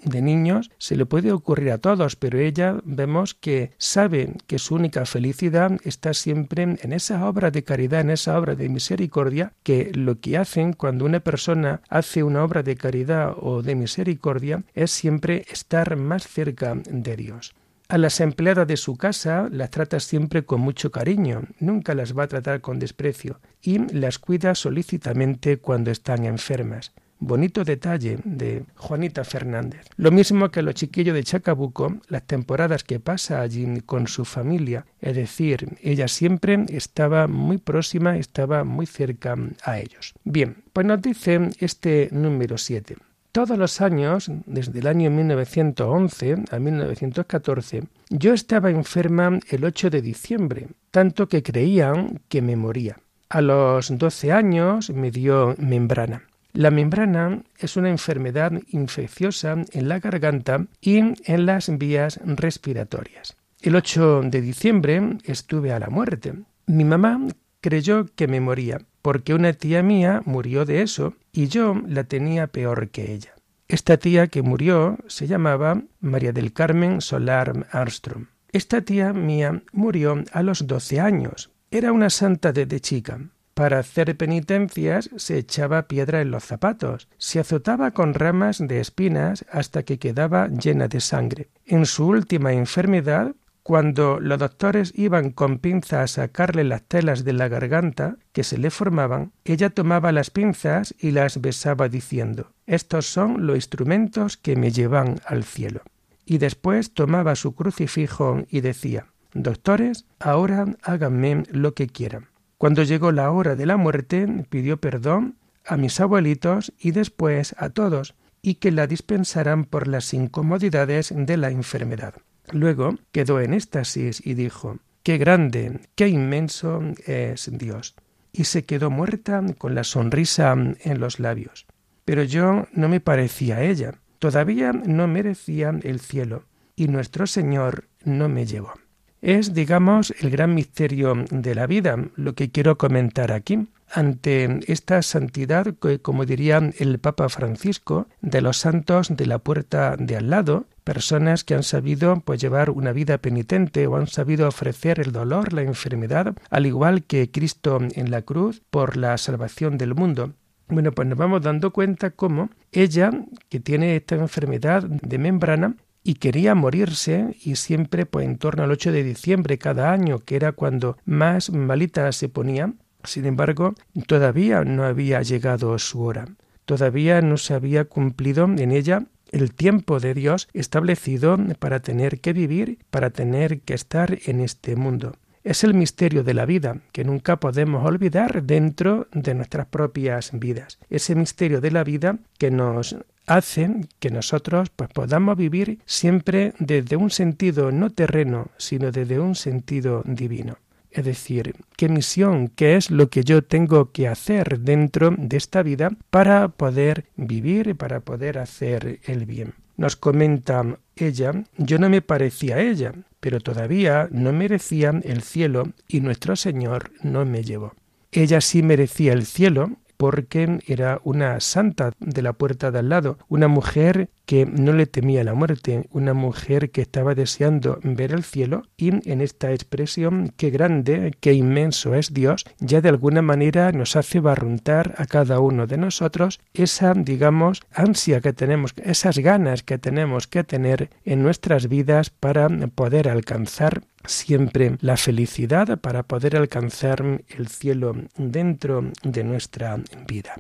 de 0.04 0.22
niños 0.22 0.72
se 0.78 0.96
le 0.96 1.06
puede 1.06 1.32
ocurrir 1.32 1.72
a 1.72 1.78
todos, 1.78 2.16
pero 2.16 2.40
ella 2.40 2.80
vemos 2.84 3.34
que 3.34 3.72
sabe 3.78 4.34
que 4.48 4.60
su 4.60 4.76
única 4.76 5.06
felicidad 5.06 5.72
está 5.84 6.14
siempre 6.14 6.64
en 6.64 6.94
esa 6.94 7.28
obra 7.28 7.52
de 7.52 7.64
caridad, 7.64 8.02
en 8.02 8.12
esa 8.12 8.38
obra 8.38 8.56
de 8.56 8.70
misericordia, 8.70 9.54
que 9.64 9.92
lo 9.94 10.20
que 10.20 10.38
hacen 10.38 10.74
cuando 10.74 11.06
una 11.06 11.20
persona 11.20 11.82
hace 11.90 12.24
una 12.24 12.44
obra 12.44 12.64
de 12.64 12.76
caridad 12.76 13.34
o 13.40 13.62
de 13.62 13.76
misericordia 13.76 14.64
es 14.74 14.92
siempre 14.92 15.46
estar 15.52 15.96
más 15.96 16.28
cerca 16.28 16.76
de 16.76 17.16
Dios. 17.16 17.56
A 17.90 17.98
las 17.98 18.20
empleadas 18.20 18.68
de 18.68 18.76
su 18.76 18.98
casa 18.98 19.48
las 19.50 19.70
trata 19.70 20.02
siempre 20.02 20.44
con 20.44 20.60
mucho 20.60 20.92
cariño, 20.92 21.44
nunca 21.60 21.96
las 21.96 22.18
va 22.18 22.24
a 22.24 22.28
tratar 22.28 22.60
con 22.60 22.80
desprecio 22.80 23.40
y 23.62 23.80
las 23.94 24.20
cuida 24.20 24.56
solícitamente 24.56 25.58
cuando 25.60 25.90
están 25.92 26.26
enfermas. 26.26 26.92
Bonito 27.20 27.64
detalle 27.64 28.20
de 28.24 28.64
Juanita 28.76 29.24
Fernández. 29.24 29.88
Lo 29.96 30.12
mismo 30.12 30.50
que 30.50 30.62
los 30.62 30.76
chiquillos 30.76 31.16
de 31.16 31.24
Chacabuco, 31.24 31.98
las 32.10 32.24
temporadas 32.28 32.84
que 32.84 33.00
pasa 33.00 33.42
allí 33.42 33.82
con 33.86 34.08
su 34.08 34.24
familia, 34.24 34.86
es 35.02 35.16
decir, 35.16 35.78
ella 35.82 36.08
siempre 36.08 36.66
estaba 36.70 37.28
muy 37.28 37.58
próxima, 37.58 38.18
estaba 38.18 38.64
muy 38.64 38.86
cerca 38.86 39.36
a 39.64 39.80
ellos. 39.80 40.14
Bien, 40.24 40.64
pues 40.74 40.86
nos 40.86 41.02
dice 41.02 41.50
este 41.60 42.10
número 42.12 42.58
7. 42.58 42.98
Todos 43.32 43.58
los 43.58 43.82
años, 43.82 44.32
desde 44.46 44.80
el 44.80 44.88
año 44.88 45.12
1911 45.12 46.46
a 46.50 46.60
1914, 46.60 47.84
yo 48.10 48.34
estaba 48.34 48.70
enferma 48.70 49.40
el 49.50 49.64
8 49.64 49.90
de 49.90 50.02
diciembre, 50.02 50.68
tanto 50.92 51.28
que 51.28 51.44
creían 51.44 52.22
que 52.30 52.42
me 52.42 52.56
moría. 52.56 52.98
A 53.30 53.42
los 53.42 53.96
12 53.96 54.32
años 54.32 54.90
me 54.90 55.12
dio 55.12 55.56
membrana. 55.60 56.24
La 56.58 56.72
membrana 56.72 57.44
es 57.60 57.78
una 57.78 57.92
enfermedad 57.92 58.52
infecciosa 58.70 59.64
en 59.74 59.88
la 59.88 60.00
garganta 60.00 60.66
y 60.82 60.98
en 60.98 61.46
las 61.46 61.70
vías 61.78 62.20
respiratorias. 62.26 63.38
El 63.62 63.76
8 63.76 64.22
de 64.24 64.42
diciembre 64.42 65.20
estuve 65.26 65.72
a 65.72 65.78
la 65.78 65.92
muerte. 65.92 66.34
Mi 66.66 66.84
mamá 66.84 67.22
creyó 67.62 68.08
que 68.16 68.28
me 68.28 68.42
moría, 68.42 68.82
porque 69.04 69.36
una 69.36 69.54
tía 69.54 69.84
mía 69.84 70.24
murió 70.26 70.66
de 70.66 70.82
eso 70.82 71.14
y 71.32 71.48
yo 71.48 71.80
la 71.88 72.06
tenía 72.06 72.48
peor 72.48 72.90
que 72.90 73.14
ella. 73.14 73.36
Esta 73.68 73.98
tía 73.98 74.26
que 74.26 74.42
murió 74.42 74.98
se 75.06 75.28
llamaba 75.28 75.84
María 76.00 76.32
del 76.32 76.54
Carmen 76.54 77.02
Solar 77.02 77.68
Armstrong. 77.70 78.30
Esta 78.52 78.82
tía 78.82 79.14
mía 79.14 79.62
murió 79.74 80.24
a 80.34 80.42
los 80.42 80.66
doce 80.66 81.02
años. 81.02 81.52
Era 81.70 81.92
una 81.92 82.10
santa 82.10 82.52
desde 82.52 82.80
chica. 82.80 83.20
Para 83.58 83.80
hacer 83.80 84.16
penitencias 84.16 85.10
se 85.16 85.40
echaba 85.40 85.88
piedra 85.88 86.22
en 86.22 86.30
los 86.30 86.44
zapatos, 86.44 87.08
se 87.18 87.40
azotaba 87.40 87.90
con 87.90 88.14
ramas 88.14 88.60
de 88.60 88.80
espinas 88.80 89.48
hasta 89.52 89.82
que 89.82 89.98
quedaba 89.98 90.48
llena 90.48 90.88
de 90.88 91.00
sangre. 91.00 91.50
En 91.66 91.88
su 91.88 92.06
última 92.06 92.54
enfermedad, 92.54 93.34
cuando 93.64 94.20
los 94.20 94.38
doctores 94.38 94.94
iban 94.96 95.32
con 95.32 95.58
pinzas 95.58 96.20
a 96.20 96.22
sacarle 96.22 96.66
las 96.66 96.84
telas 96.84 97.24
de 97.24 97.34
la 97.34 97.48
garganta 97.48 98.18
que 98.32 98.44
se 98.44 98.60
le 98.60 98.70
formaban, 98.70 99.32
ella 99.44 99.72
tomaba 99.72 100.12
las 100.12 100.30
pinzas 100.30 100.94
y 101.00 101.10
las 101.10 101.42
besaba 101.42 101.90
diciendo 101.90 102.52
Estos 102.68 103.08
son 103.08 103.48
los 103.48 103.56
instrumentos 103.56 104.38
que 104.38 104.56
me 104.56 104.70
llevan 104.70 105.20
al 105.26 105.44
cielo. 105.44 105.82
Y 106.28 106.38
después 106.38 106.94
tomaba 106.94 107.34
su 107.36 107.56
crucifijo 107.56 108.44
y 108.52 108.62
decía 108.62 109.08
Doctores, 109.34 110.06
ahora 110.20 110.68
háganme 110.84 111.42
lo 111.50 111.74
que 111.74 111.88
quieran. 111.88 112.28
Cuando 112.58 112.84
llegó 112.84 113.12
la 113.12 113.30
hora 113.32 113.56
de 113.56 113.66
la 113.66 113.78
muerte, 113.78 114.28
pidió 114.50 114.78
perdón 114.78 115.38
a 115.66 115.78
mis 115.78 116.00
abuelitos 116.00 116.74
y 116.80 116.92
después 116.92 117.56
a 117.58 117.70
todos, 117.70 118.16
y 118.42 118.56
que 118.56 118.72
la 118.72 118.88
dispensaran 118.88 119.66
por 119.66 119.88
las 119.88 120.14
incomodidades 120.14 121.14
de 121.16 121.38
la 121.38 121.52
enfermedad. 121.52 122.16
Luego 122.52 122.96
quedó 123.12 123.42
en 123.42 123.54
éxtasis 123.54 124.26
y 124.26 124.34
dijo 124.34 124.80
Qué 125.04 125.18
grande, 125.18 125.82
qué 125.96 126.08
inmenso 126.08 126.82
es 127.06 127.50
Dios. 127.52 127.96
Y 128.32 128.46
se 128.46 128.66
quedó 128.66 128.90
muerta 128.90 129.44
con 129.58 129.76
la 129.76 129.84
sonrisa 129.84 130.54
en 130.54 131.00
los 131.00 131.20
labios. 131.20 131.66
Pero 132.06 132.24
yo 132.24 132.68
no 132.74 132.90
me 132.90 133.00
parecía 133.00 133.58
a 133.58 133.64
ella. 133.64 133.96
Todavía 134.20 134.72
no 134.72 135.08
merecía 135.08 135.78
el 135.84 136.00
cielo, 136.00 136.44
y 136.76 136.88
nuestro 136.88 137.28
Señor 137.28 137.86
no 138.04 138.30
me 138.30 138.46
llevó. 138.46 138.74
Es, 139.22 139.54
digamos, 139.54 140.14
el 140.20 140.30
gran 140.30 140.54
misterio 140.54 141.16
de 141.32 141.56
la 141.56 141.68
vida, 141.68 141.98
lo 142.16 142.36
que 142.36 142.52
quiero 142.52 142.78
comentar 142.78 143.32
aquí. 143.32 143.68
Ante 143.90 144.60
esta 144.68 145.02
santidad, 145.02 145.76
como 146.02 146.26
diría 146.26 146.72
el 146.78 147.00
Papa 147.00 147.30
Francisco, 147.30 148.08
de 148.22 148.42
los 148.42 148.58
santos 148.58 149.16
de 149.16 149.26
la 149.26 149.40
puerta 149.40 149.96
de 149.98 150.18
al 150.18 150.30
lado, 150.30 150.66
personas 150.84 151.44
que 151.44 151.56
han 151.56 151.64
sabido 151.64 152.22
pues 152.24 152.40
llevar 152.40 152.70
una 152.70 152.92
vida 152.92 153.18
penitente 153.18 153.88
o 153.88 153.96
han 153.96 154.08
sabido 154.08 154.48
ofrecer 154.48 155.00
el 155.00 155.12
dolor, 155.12 155.54
la 155.54 155.62
enfermedad, 155.62 156.36
al 156.50 156.66
igual 156.66 157.04
que 157.04 157.32
Cristo 157.32 157.80
en 157.96 158.12
la 158.12 158.22
cruz 158.22 158.62
por 158.70 158.98
la 158.98 159.18
salvación 159.18 159.78
del 159.78 159.96
mundo. 159.96 160.34
Bueno, 160.70 160.92
pues 160.92 161.08
nos 161.08 161.18
vamos 161.18 161.42
dando 161.42 161.72
cuenta 161.72 162.12
cómo 162.12 162.50
ella, 162.74 163.12
que 163.50 163.62
tiene 163.62 163.96
esta 163.96 164.16
enfermedad 164.16 164.84
de 164.84 165.18
membrana, 165.18 165.76
y 166.08 166.14
quería 166.14 166.56
morirse 166.56 167.36
y 167.44 167.58
siempre 167.58 168.06
pues 168.06 168.26
en 168.26 168.38
torno 168.38 168.64
al 168.64 168.72
8 168.72 168.94
de 168.94 169.04
diciembre 169.04 169.58
cada 169.58 169.92
año, 169.92 170.20
que 170.20 170.38
era 170.38 170.54
cuando 170.54 170.98
más 171.04 171.50
malita 171.50 172.10
se 172.14 172.30
ponía, 172.30 172.76
sin 173.04 173.26
embargo, 173.26 173.76
todavía 174.08 174.64
no 174.64 174.86
había 174.86 175.22
llegado 175.22 175.78
su 175.80 176.02
hora. 176.02 176.30
Todavía 176.64 177.22
no 177.22 177.36
se 177.36 177.56
había 177.56 177.84
cumplido 177.84 178.46
en 178.46 178.72
ella 178.72 179.04
el 179.34 179.54
tiempo 179.54 180.00
de 180.00 180.14
Dios 180.14 180.48
establecido 180.54 181.38
para 181.60 181.82
tener 181.82 182.22
que 182.22 182.32
vivir, 182.32 182.80
para 182.90 183.10
tener 183.10 183.60
que 183.60 183.74
estar 183.74 184.18
en 184.28 184.40
este 184.40 184.78
mundo. 184.78 185.18
Es 185.48 185.64
el 185.64 185.74
misterio 185.74 186.26
de 186.26 186.34
la 186.34 186.46
vida 186.46 186.82
que 186.92 187.06
nunca 187.06 187.40
podemos 187.40 187.86
olvidar 187.86 188.44
dentro 188.44 189.08
de 189.14 189.34
nuestras 189.34 189.66
propias 189.68 190.32
vidas. 190.34 190.78
Ese 190.90 191.16
misterio 191.16 191.62
de 191.62 191.72
la 191.72 191.86
vida 191.86 192.20
que 192.38 192.52
nos 192.52 192.98
hace 193.28 193.70
que 194.00 194.10
nosotros 194.10 194.70
pues, 194.76 194.90
podamos 194.90 195.38
vivir 195.38 195.80
siempre 195.86 196.52
desde 196.60 196.98
un 196.98 197.12
sentido 197.12 197.72
no 197.72 197.92
terreno, 197.92 198.50
sino 198.58 198.92
desde 198.92 199.22
un 199.22 199.36
sentido 199.36 200.04
divino. 200.06 200.58
Es 200.92 201.06
decir, 201.06 201.56
qué 201.78 201.88
misión, 201.88 202.50
qué 202.50 202.76
es 202.76 202.92
lo 202.92 203.10
que 203.10 203.24
yo 203.24 203.42
tengo 203.42 203.94
que 203.94 204.10
hacer 204.10 204.60
dentro 204.60 205.16
de 205.18 205.38
esta 205.38 205.64
vida 205.64 205.92
para 206.10 206.50
poder 206.50 207.06
vivir, 207.16 207.78
para 207.78 208.02
poder 208.02 208.38
hacer 208.38 209.00
el 209.06 209.26
bien. 209.26 209.54
Nos 209.78 209.96
comenta 209.96 210.78
ella, 210.98 211.32
yo 211.56 211.78
no 211.78 211.90
me 211.90 212.02
parecía 212.02 212.56
a 212.56 212.62
ella, 212.62 212.94
pero 213.28 213.42
todavía 213.42 214.08
no 214.10 214.32
merecía 214.32 215.02
el 215.04 215.22
cielo 215.22 215.74
y 215.86 216.00
nuestro 216.00 216.38
Señor 216.38 216.92
no 217.04 217.26
me 217.26 217.44
llevó. 217.44 217.74
Ella 218.14 218.40
sí 218.40 218.64
merecía 218.64 219.12
el 219.12 219.26
cielo 219.26 219.72
porque 219.98 220.60
era 220.68 221.02
una 221.04 221.40
santa 221.40 221.92
de 222.00 222.22
la 222.22 222.34
puerta 222.34 222.72
de 222.72 222.80
al 222.80 222.90
lado, 222.90 223.18
una 223.28 223.48
mujer 223.48 224.10
que 224.26 224.46
no 224.46 224.74
le 224.74 224.86
temía 224.86 225.24
la 225.24 225.34
muerte, 225.34 225.88
una 225.92 226.14
mujer 226.14 226.70
que 226.72 226.82
estaba 226.82 227.16
deseando 227.16 227.80
ver 227.82 228.12
el 228.12 228.24
cielo 228.24 228.64
y 228.76 228.90
en 229.10 229.22
esta 229.22 229.52
expresión 229.54 230.34
qué 230.36 230.50
grande, 230.50 231.16
qué 231.20 231.34
inmenso 231.34 231.96
es 231.96 232.14
Dios, 232.14 232.46
ya 232.60 232.82
de 232.82 232.90
alguna 232.90 233.22
manera 233.22 233.72
nos 233.72 233.96
hace 233.96 234.20
barruntar 234.20 234.96
a 234.98 235.06
cada 235.06 235.40
uno 235.40 235.66
de 235.66 235.78
nosotros 235.78 236.40
esa, 236.54 236.94
digamos, 236.94 237.62
ansia 237.74 238.20
que 238.20 238.34
tenemos, 238.34 238.74
esas 238.84 239.18
ganas 239.18 239.64
que 239.64 239.78
tenemos 239.78 240.28
que 240.28 240.44
tener 240.44 240.90
en 241.06 241.24
nuestras 241.24 241.70
vidas 241.70 242.10
para 242.10 242.50
poder 242.76 243.08
alcanzar 243.08 243.82
siempre 244.08 244.78
la 244.82 244.98
felicidad 244.98 245.80
para 245.80 246.04
poder 246.04 246.36
alcanzar 246.36 247.24
el 247.28 247.48
cielo 247.48 247.94
dentro 248.18 248.92
de 249.04 249.24
nuestra 249.24 249.78
vida. 250.08 250.36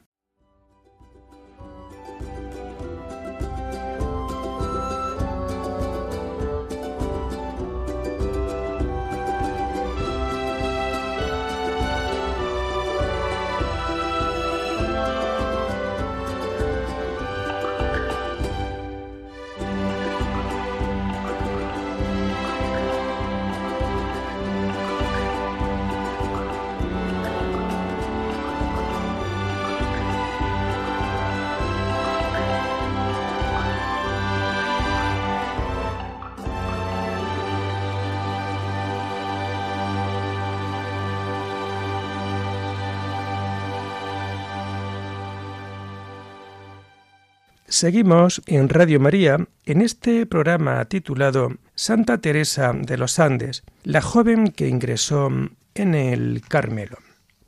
Seguimos 47.79 48.41
en 48.47 48.69
Radio 48.69 48.99
María 48.99 49.37
en 49.67 49.81
este 49.81 50.25
programa 50.25 50.83
titulado 50.85 51.57
Santa 51.75 52.17
Teresa 52.17 52.73
de 52.73 52.97
los 52.97 53.19
Andes, 53.19 53.63
la 53.83 54.01
joven 54.01 54.47
que 54.47 54.67
ingresó 54.67 55.29
en 55.75 55.93
el 55.93 56.41
Carmelo. 56.47 56.97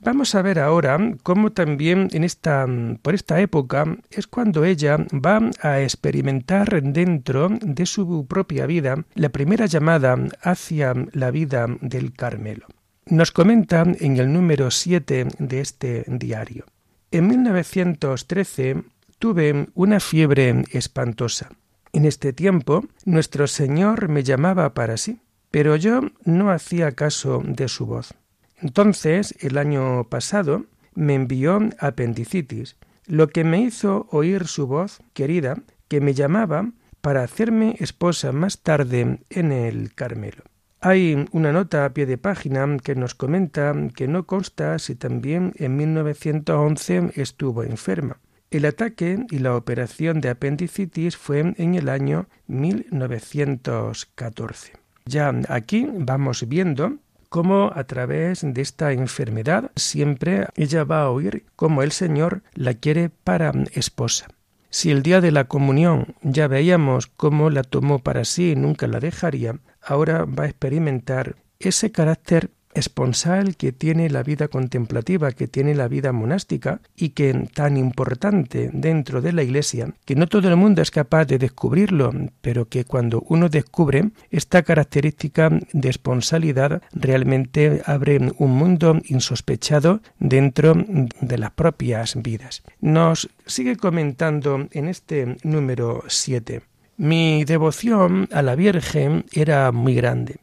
Vamos 0.01 0.36
a 0.36 0.43
ver 0.43 0.59
ahora 0.59 1.00
cómo 1.24 1.51
también 1.51 2.09
en 2.12 2.24
esta 2.24 2.67
por 3.01 3.15
esta 3.15 3.41
época 3.41 3.98
es 4.12 4.27
cuando 4.27 4.65
ella 4.65 4.98
va 5.12 5.50
a 5.63 5.81
experimentar 5.81 6.83
dentro 6.83 7.50
de 7.50 7.88
su 7.88 8.27
propia 8.27 8.67
vida 8.67 9.03
la 9.15 9.29
primera 9.29 9.65
llamada 9.65 10.15
hacia 10.43 10.93
la 11.12 11.31
vida 11.31 11.65
del 11.81 12.13
Carmelo. 12.13 12.67
Nos 13.07 13.31
comenta 13.31 13.83
en 14.00 14.17
el 14.17 14.31
número 14.31 14.69
7 14.69 15.25
de 15.39 15.59
este 15.59 16.05
diario. 16.07 16.65
En 17.09 17.27
1913 17.27 18.83
tuve 19.19 19.67
una 19.75 19.99
fiebre 19.99 20.63
espantosa. 20.71 21.49
En 21.91 22.05
este 22.05 22.33
tiempo 22.33 22.85
nuestro 23.05 23.47
Señor 23.47 24.07
me 24.07 24.23
llamaba 24.23 24.73
para 24.73 24.97
sí, 24.97 25.19
pero 25.51 25.75
yo 25.75 26.01
no 26.23 26.51
hacía 26.51 26.93
caso 26.93 27.43
de 27.45 27.67
su 27.67 27.85
voz. 27.85 28.13
Entonces, 28.57 29.35
el 29.39 29.57
año 29.57 30.05
pasado, 30.05 30.65
me 30.95 31.15
envió 31.15 31.59
apendicitis, 31.79 32.75
lo 33.05 33.27
que 33.29 33.43
me 33.43 33.61
hizo 33.61 34.07
oír 34.11 34.47
su 34.47 34.67
voz 34.67 35.01
querida, 35.13 35.57
que 35.88 36.01
me 36.01 36.13
llamaba 36.13 36.71
para 37.01 37.23
hacerme 37.23 37.75
esposa 37.79 38.31
más 38.31 38.59
tarde 38.59 39.19
en 39.29 39.51
el 39.51 39.93
Carmelo. 39.95 40.43
Hay 40.81 41.25
una 41.31 41.51
nota 41.51 41.85
a 41.85 41.93
pie 41.93 42.05
de 42.05 42.17
página 42.17 42.77
que 42.77 42.95
nos 42.95 43.15
comenta 43.15 43.73
que 43.95 44.07
no 44.07 44.25
consta 44.25 44.79
si 44.79 44.95
también 44.95 45.53
en 45.57 45.75
1911 45.75 47.11
estuvo 47.15 47.63
enferma. 47.63 48.19
El 48.51 48.65
ataque 48.65 49.27
y 49.29 49.38
la 49.38 49.56
operación 49.56 50.22
de 50.22 50.29
apendicitis 50.29 51.15
fue 51.15 51.53
en 51.56 51.75
el 51.75 51.88
año 51.88 52.27
1914. 52.48 54.74
Ya 55.06 55.32
aquí 55.50 55.88
vamos 55.94 56.48
viendo 56.48 56.96
cómo 57.29 57.72
a 57.75 57.84
través 57.84 58.41
de 58.41 58.60
esta 58.60 58.91
enfermedad 58.91 59.70
siempre 59.75 60.48
ella 60.56 60.84
va 60.84 61.03
a 61.03 61.12
oír 61.12 61.46
cómo 61.56 61.84
el 61.84 61.91
Señor 61.91 62.41
la 62.56 62.74
quiere 62.74 63.10
para 63.10 63.53
esposa. 63.74 64.29
Si 64.72 64.89
el 64.89 65.03
día 65.03 65.22
de 65.22 65.32
la 65.32 65.44
comunión 65.44 66.15
ya 66.24 66.48
veíamos 66.48 67.06
cómo 67.06 67.51
la 67.51 67.62
tomó 67.62 68.00
para 68.00 68.25
sí 68.25 68.53
y 68.53 68.56
nunca 68.56 68.88
la 68.88 69.00
dejaría, 69.00 69.60
ahora 69.79 70.25
va 70.25 70.46
a 70.46 70.48
experimentar 70.48 71.36
ese 71.60 71.91
carácter 71.91 72.50
esponsal 72.73 73.55
que 73.55 73.71
tiene 73.71 74.09
la 74.09 74.23
vida 74.23 74.47
contemplativa, 74.47 75.31
que 75.31 75.47
tiene 75.47 75.75
la 75.75 75.88
vida 75.88 76.11
monástica 76.11 76.81
y 76.95 77.09
que 77.09 77.33
tan 77.53 77.77
importante 77.77 78.69
dentro 78.73 79.21
de 79.21 79.33
la 79.33 79.43
Iglesia, 79.43 79.93
que 80.05 80.15
no 80.15 80.27
todo 80.27 80.47
el 80.49 80.55
mundo 80.55 80.81
es 80.81 80.91
capaz 80.91 81.25
de 81.25 81.38
descubrirlo, 81.38 82.11
pero 82.41 82.65
que 82.65 82.85
cuando 82.85 83.23
uno 83.27 83.49
descubre 83.49 84.09
esta 84.29 84.63
característica 84.63 85.49
de 85.73 85.89
esponsalidad 85.89 86.81
realmente 86.93 87.81
abre 87.85 88.19
un 88.38 88.51
mundo 88.51 88.99
insospechado 89.05 90.01
dentro 90.19 90.75
de 91.21 91.38
las 91.38 91.51
propias 91.51 92.21
vidas. 92.21 92.63
Nos 92.81 93.29
sigue 93.45 93.75
comentando 93.75 94.67
en 94.71 94.88
este 94.88 95.38
número 95.43 96.03
7. 96.07 96.61
Mi 96.97 97.45
devoción 97.45 98.27
a 98.31 98.41
la 98.41 98.55
Virgen 98.55 99.25
era 99.31 99.71
muy 99.71 99.95
grande 99.95 100.38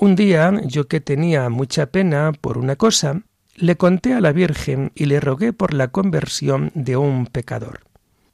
un 0.00 0.14
día, 0.14 0.60
yo 0.64 0.86
que 0.86 1.00
tenía 1.00 1.48
mucha 1.48 1.86
pena 1.86 2.32
por 2.40 2.56
una 2.56 2.76
cosa, 2.76 3.22
le 3.56 3.76
conté 3.76 4.14
a 4.14 4.20
la 4.20 4.30
Virgen 4.30 4.92
y 4.94 5.06
le 5.06 5.18
rogué 5.18 5.52
por 5.52 5.74
la 5.74 5.88
conversión 5.88 6.70
de 6.74 6.96
un 6.96 7.26
pecador. 7.26 7.80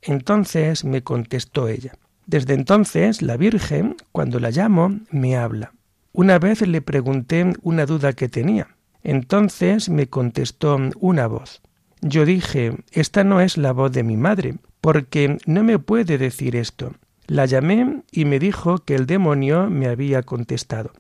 Entonces 0.03 0.85
me 0.85 1.03
contestó 1.03 1.69
ella. 1.69 1.95
Desde 2.27 2.53
entonces 2.53 3.23
la 3.23 3.39
Virgen, 3.39 3.97
cuando 4.13 4.41
la 4.41 4.51
llamo, 4.51 5.01
me 5.11 5.37
habla. 5.37 5.73
Una 6.13 6.39
vez 6.39 6.61
le 6.67 6.83
pregunté 6.83 7.55
una 7.63 7.87
duda 7.87 8.13
que 8.13 8.29
tenía. 8.29 8.69
Entonces 9.03 9.89
me 9.89 10.07
contestó 10.07 10.79
una 11.01 11.27
voz. 11.27 11.63
Yo 12.03 12.27
dije, 12.27 12.77
esta 12.93 13.25
no 13.25 13.41
es 13.41 13.57
la 13.57 13.73
voz 13.73 13.91
de 13.93 14.03
mi 14.03 14.19
madre, 14.19 14.57
porque 14.83 15.39
no 15.47 15.65
me 15.65 15.79
puede 15.79 16.19
decir 16.19 16.57
esto. 16.57 16.93
La 17.27 17.47
llamé 17.47 18.03
y 18.13 18.27
me 18.27 18.39
dijo 18.39 18.85
que 18.85 18.95
el 18.95 19.07
demonio 19.07 19.71
me 19.71 19.87
había 19.89 20.23
contestado. 20.23 20.93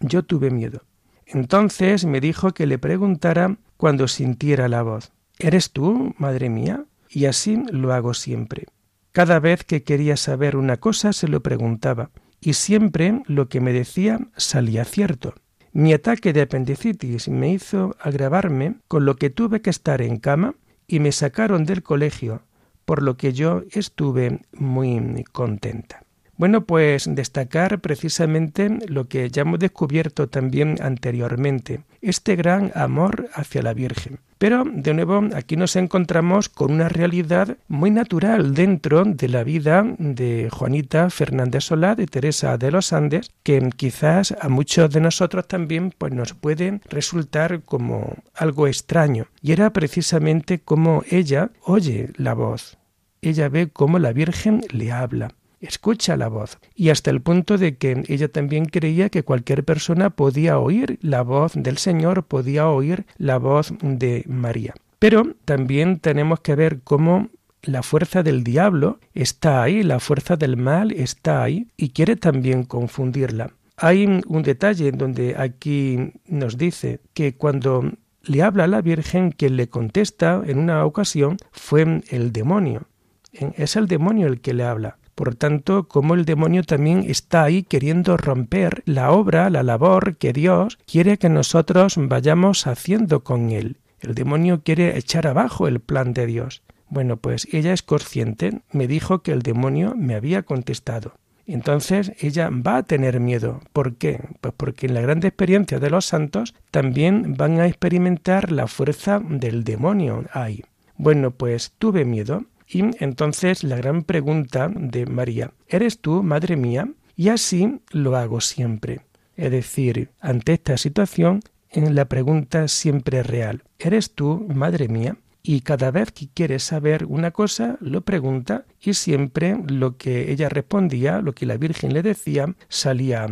Yo 0.00 0.22
tuve 0.22 0.50
miedo. 0.50 0.82
Entonces 1.26 2.04
me 2.04 2.20
dijo 2.20 2.52
que 2.52 2.66
le 2.66 2.78
preguntara 2.78 3.58
cuando 3.76 4.08
sintiera 4.08 4.68
la 4.68 4.82
voz. 4.82 5.12
¿Eres 5.38 5.72
tú, 5.72 6.14
madre 6.18 6.48
mía? 6.48 6.84
Y 7.10 7.26
así 7.26 7.62
lo 7.70 7.92
hago 7.92 8.14
siempre. 8.14 8.66
Cada 9.12 9.40
vez 9.40 9.64
que 9.64 9.82
quería 9.82 10.16
saber 10.16 10.56
una 10.56 10.76
cosa 10.76 11.12
se 11.12 11.28
lo 11.28 11.42
preguntaba, 11.42 12.10
y 12.40 12.54
siempre 12.54 13.22
lo 13.26 13.48
que 13.48 13.60
me 13.60 13.72
decía 13.72 14.20
salía 14.36 14.84
cierto. 14.84 15.34
Mi 15.72 15.92
ataque 15.92 16.32
de 16.32 16.42
apendicitis 16.42 17.28
me 17.28 17.52
hizo 17.52 17.96
agravarme, 18.00 18.76
con 18.88 19.04
lo 19.04 19.16
que 19.16 19.30
tuve 19.30 19.60
que 19.60 19.70
estar 19.70 20.02
en 20.02 20.16
cama 20.18 20.54
y 20.86 21.00
me 21.00 21.12
sacaron 21.12 21.64
del 21.64 21.82
colegio, 21.82 22.42
por 22.84 23.02
lo 23.02 23.16
que 23.16 23.32
yo 23.32 23.62
estuve 23.70 24.40
muy 24.52 25.24
contenta. 25.30 26.02
Bueno, 26.38 26.64
pues 26.64 27.12
destacar 27.12 27.80
precisamente 27.80 28.78
lo 28.86 29.08
que 29.08 29.28
ya 29.28 29.42
hemos 29.42 29.58
descubierto 29.58 30.28
también 30.28 30.76
anteriormente, 30.80 31.80
este 32.00 32.36
gran 32.36 32.70
amor 32.76 33.28
hacia 33.34 33.60
la 33.60 33.74
Virgen. 33.74 34.20
Pero, 34.38 34.62
de 34.64 34.94
nuevo, 34.94 35.20
aquí 35.34 35.56
nos 35.56 35.74
encontramos 35.74 36.48
con 36.48 36.70
una 36.70 36.88
realidad 36.88 37.56
muy 37.66 37.90
natural 37.90 38.54
dentro 38.54 39.02
de 39.04 39.28
la 39.28 39.42
vida 39.42 39.84
de 39.98 40.48
Juanita 40.48 41.10
Fernández 41.10 41.64
Solá, 41.64 41.96
de 41.96 42.06
Teresa 42.06 42.56
de 42.56 42.70
los 42.70 42.92
Andes, 42.92 43.32
que 43.42 43.58
quizás 43.74 44.32
a 44.40 44.48
muchos 44.48 44.92
de 44.92 45.00
nosotros 45.00 45.48
también 45.48 45.92
pues, 45.98 46.12
nos 46.12 46.34
puede 46.34 46.80
resultar 46.88 47.62
como 47.62 48.14
algo 48.36 48.68
extraño. 48.68 49.26
Y 49.42 49.50
era 49.50 49.72
precisamente 49.72 50.60
como 50.60 51.02
ella 51.10 51.50
oye 51.64 52.10
la 52.14 52.34
voz. 52.34 52.78
Ella 53.22 53.48
ve 53.48 53.70
cómo 53.70 53.98
la 53.98 54.12
Virgen 54.12 54.60
le 54.70 54.92
habla 54.92 55.34
escucha 55.60 56.16
la 56.16 56.28
voz, 56.28 56.58
y 56.74 56.90
hasta 56.90 57.10
el 57.10 57.20
punto 57.20 57.58
de 57.58 57.76
que 57.76 58.04
ella 58.08 58.28
también 58.28 58.66
creía 58.66 59.08
que 59.08 59.22
cualquier 59.22 59.64
persona 59.64 60.10
podía 60.10 60.58
oír 60.58 60.98
la 61.02 61.22
voz 61.22 61.52
del 61.54 61.78
Señor, 61.78 62.24
podía 62.24 62.68
oír 62.68 63.06
la 63.16 63.38
voz 63.38 63.72
de 63.80 64.24
María. 64.26 64.74
Pero 64.98 65.34
también 65.44 66.00
tenemos 66.00 66.40
que 66.40 66.54
ver 66.54 66.80
cómo 66.82 67.28
la 67.62 67.82
fuerza 67.82 68.22
del 68.22 68.44
diablo 68.44 68.98
está 69.14 69.62
ahí, 69.62 69.82
la 69.82 70.00
fuerza 70.00 70.36
del 70.36 70.56
mal 70.56 70.92
está 70.92 71.42
ahí 71.42 71.68
y 71.76 71.90
quiere 71.90 72.16
también 72.16 72.64
confundirla. 72.64 73.52
Hay 73.76 74.04
un 74.06 74.42
detalle 74.42 74.90
donde 74.90 75.36
aquí 75.38 76.12
nos 76.26 76.58
dice 76.58 77.00
que 77.14 77.36
cuando 77.36 77.92
le 78.22 78.42
habla 78.42 78.64
a 78.64 78.68
la 78.68 78.82
Virgen, 78.82 79.30
quien 79.30 79.56
le 79.56 79.68
contesta 79.68 80.42
en 80.44 80.58
una 80.58 80.84
ocasión 80.84 81.36
fue 81.52 82.02
el 82.08 82.32
demonio. 82.32 82.88
Es 83.32 83.76
el 83.76 83.86
demonio 83.86 84.26
el 84.26 84.40
que 84.40 84.54
le 84.54 84.64
habla. 84.64 84.98
Por 85.18 85.34
tanto, 85.34 85.88
como 85.88 86.14
el 86.14 86.24
demonio 86.24 86.62
también 86.62 87.02
está 87.08 87.42
ahí 87.42 87.64
queriendo 87.64 88.16
romper 88.16 88.84
la 88.86 89.10
obra, 89.10 89.50
la 89.50 89.64
labor 89.64 90.16
que 90.16 90.32
Dios 90.32 90.78
quiere 90.86 91.18
que 91.18 91.28
nosotros 91.28 91.96
vayamos 91.98 92.68
haciendo 92.68 93.24
con 93.24 93.50
él. 93.50 93.78
El 93.98 94.14
demonio 94.14 94.62
quiere 94.62 94.96
echar 94.96 95.26
abajo 95.26 95.66
el 95.66 95.80
plan 95.80 96.12
de 96.12 96.26
Dios. 96.26 96.62
Bueno, 96.88 97.16
pues 97.16 97.48
ella 97.50 97.72
es 97.72 97.82
consciente, 97.82 98.60
me 98.70 98.86
dijo 98.86 99.24
que 99.24 99.32
el 99.32 99.42
demonio 99.42 99.92
me 99.96 100.14
había 100.14 100.44
contestado. 100.44 101.14
Entonces 101.48 102.12
ella 102.20 102.48
va 102.50 102.76
a 102.76 102.82
tener 102.84 103.18
miedo. 103.18 103.60
¿Por 103.72 103.96
qué? 103.96 104.20
Pues 104.40 104.54
porque 104.56 104.86
en 104.86 104.94
la 104.94 105.00
grande 105.00 105.26
experiencia 105.26 105.80
de 105.80 105.90
los 105.90 106.06
santos 106.06 106.54
también 106.70 107.34
van 107.36 107.58
a 107.58 107.66
experimentar 107.66 108.52
la 108.52 108.68
fuerza 108.68 109.18
del 109.18 109.64
demonio 109.64 110.26
ahí. 110.32 110.62
Bueno, 110.96 111.32
pues 111.32 111.72
tuve 111.76 112.04
miedo. 112.04 112.44
Y 112.68 112.84
entonces 113.02 113.64
la 113.64 113.76
gran 113.76 114.02
pregunta 114.02 114.70
de 114.74 115.06
María, 115.06 115.52
¿eres 115.68 116.00
tú, 116.00 116.22
madre 116.22 116.56
mía? 116.56 116.92
Y 117.16 117.30
así 117.30 117.80
lo 117.90 118.16
hago 118.16 118.40
siempre. 118.40 119.00
Es 119.36 119.50
decir, 119.50 120.10
ante 120.20 120.52
esta 120.52 120.76
situación, 120.76 121.40
en 121.70 121.94
la 121.94 122.06
pregunta 122.06 122.68
siempre 122.68 123.22
real, 123.22 123.62
¿eres 123.78 124.12
tú, 124.12 124.46
madre 124.54 124.88
mía? 124.88 125.16
Y 125.42 125.62
cada 125.62 125.90
vez 125.90 126.12
que 126.12 126.28
quiere 126.28 126.58
saber 126.58 127.06
una 127.06 127.30
cosa, 127.30 127.78
lo 127.80 128.02
pregunta 128.02 128.66
y 128.80 128.92
siempre 128.94 129.56
lo 129.66 129.96
que 129.96 130.30
ella 130.30 130.48
respondía, 130.48 131.22
lo 131.22 131.34
que 131.34 131.46
la 131.46 131.56
Virgen 131.56 131.94
le 131.94 132.02
decía, 132.02 132.54
salía 132.68 133.26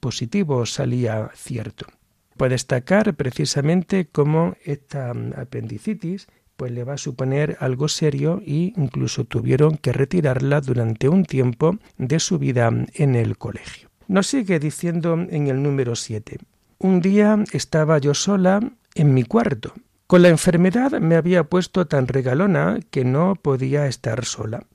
positivo, 0.00 0.64
salía 0.64 1.30
cierto. 1.34 1.86
Puede 2.36 2.52
destacar 2.52 3.14
precisamente 3.14 4.06
cómo 4.06 4.56
esta 4.64 5.12
apendicitis 5.36 6.28
pues 6.56 6.72
le 6.72 6.84
va 6.84 6.94
a 6.94 6.98
suponer 6.98 7.56
algo 7.60 7.88
serio 7.88 8.40
e 8.46 8.72
incluso 8.76 9.24
tuvieron 9.24 9.76
que 9.76 9.92
retirarla 9.92 10.60
durante 10.60 11.08
un 11.08 11.24
tiempo 11.24 11.78
de 11.98 12.20
su 12.20 12.38
vida 12.38 12.70
en 12.94 13.14
el 13.14 13.36
colegio. 13.38 13.90
Nos 14.06 14.26
sigue 14.26 14.58
diciendo 14.58 15.14
en 15.14 15.46
el 15.48 15.62
número 15.62 15.96
7. 15.96 16.38
Un 16.78 17.00
día 17.00 17.42
estaba 17.52 17.98
yo 17.98 18.14
sola 18.14 18.60
en 18.94 19.14
mi 19.14 19.24
cuarto. 19.24 19.72
Con 20.06 20.22
la 20.22 20.28
enfermedad 20.28 21.00
me 21.00 21.16
había 21.16 21.44
puesto 21.44 21.86
tan 21.86 22.06
regalona 22.06 22.78
que 22.90 23.04
no 23.04 23.36
podía 23.36 23.86
estar 23.86 24.24
sola. 24.24 24.66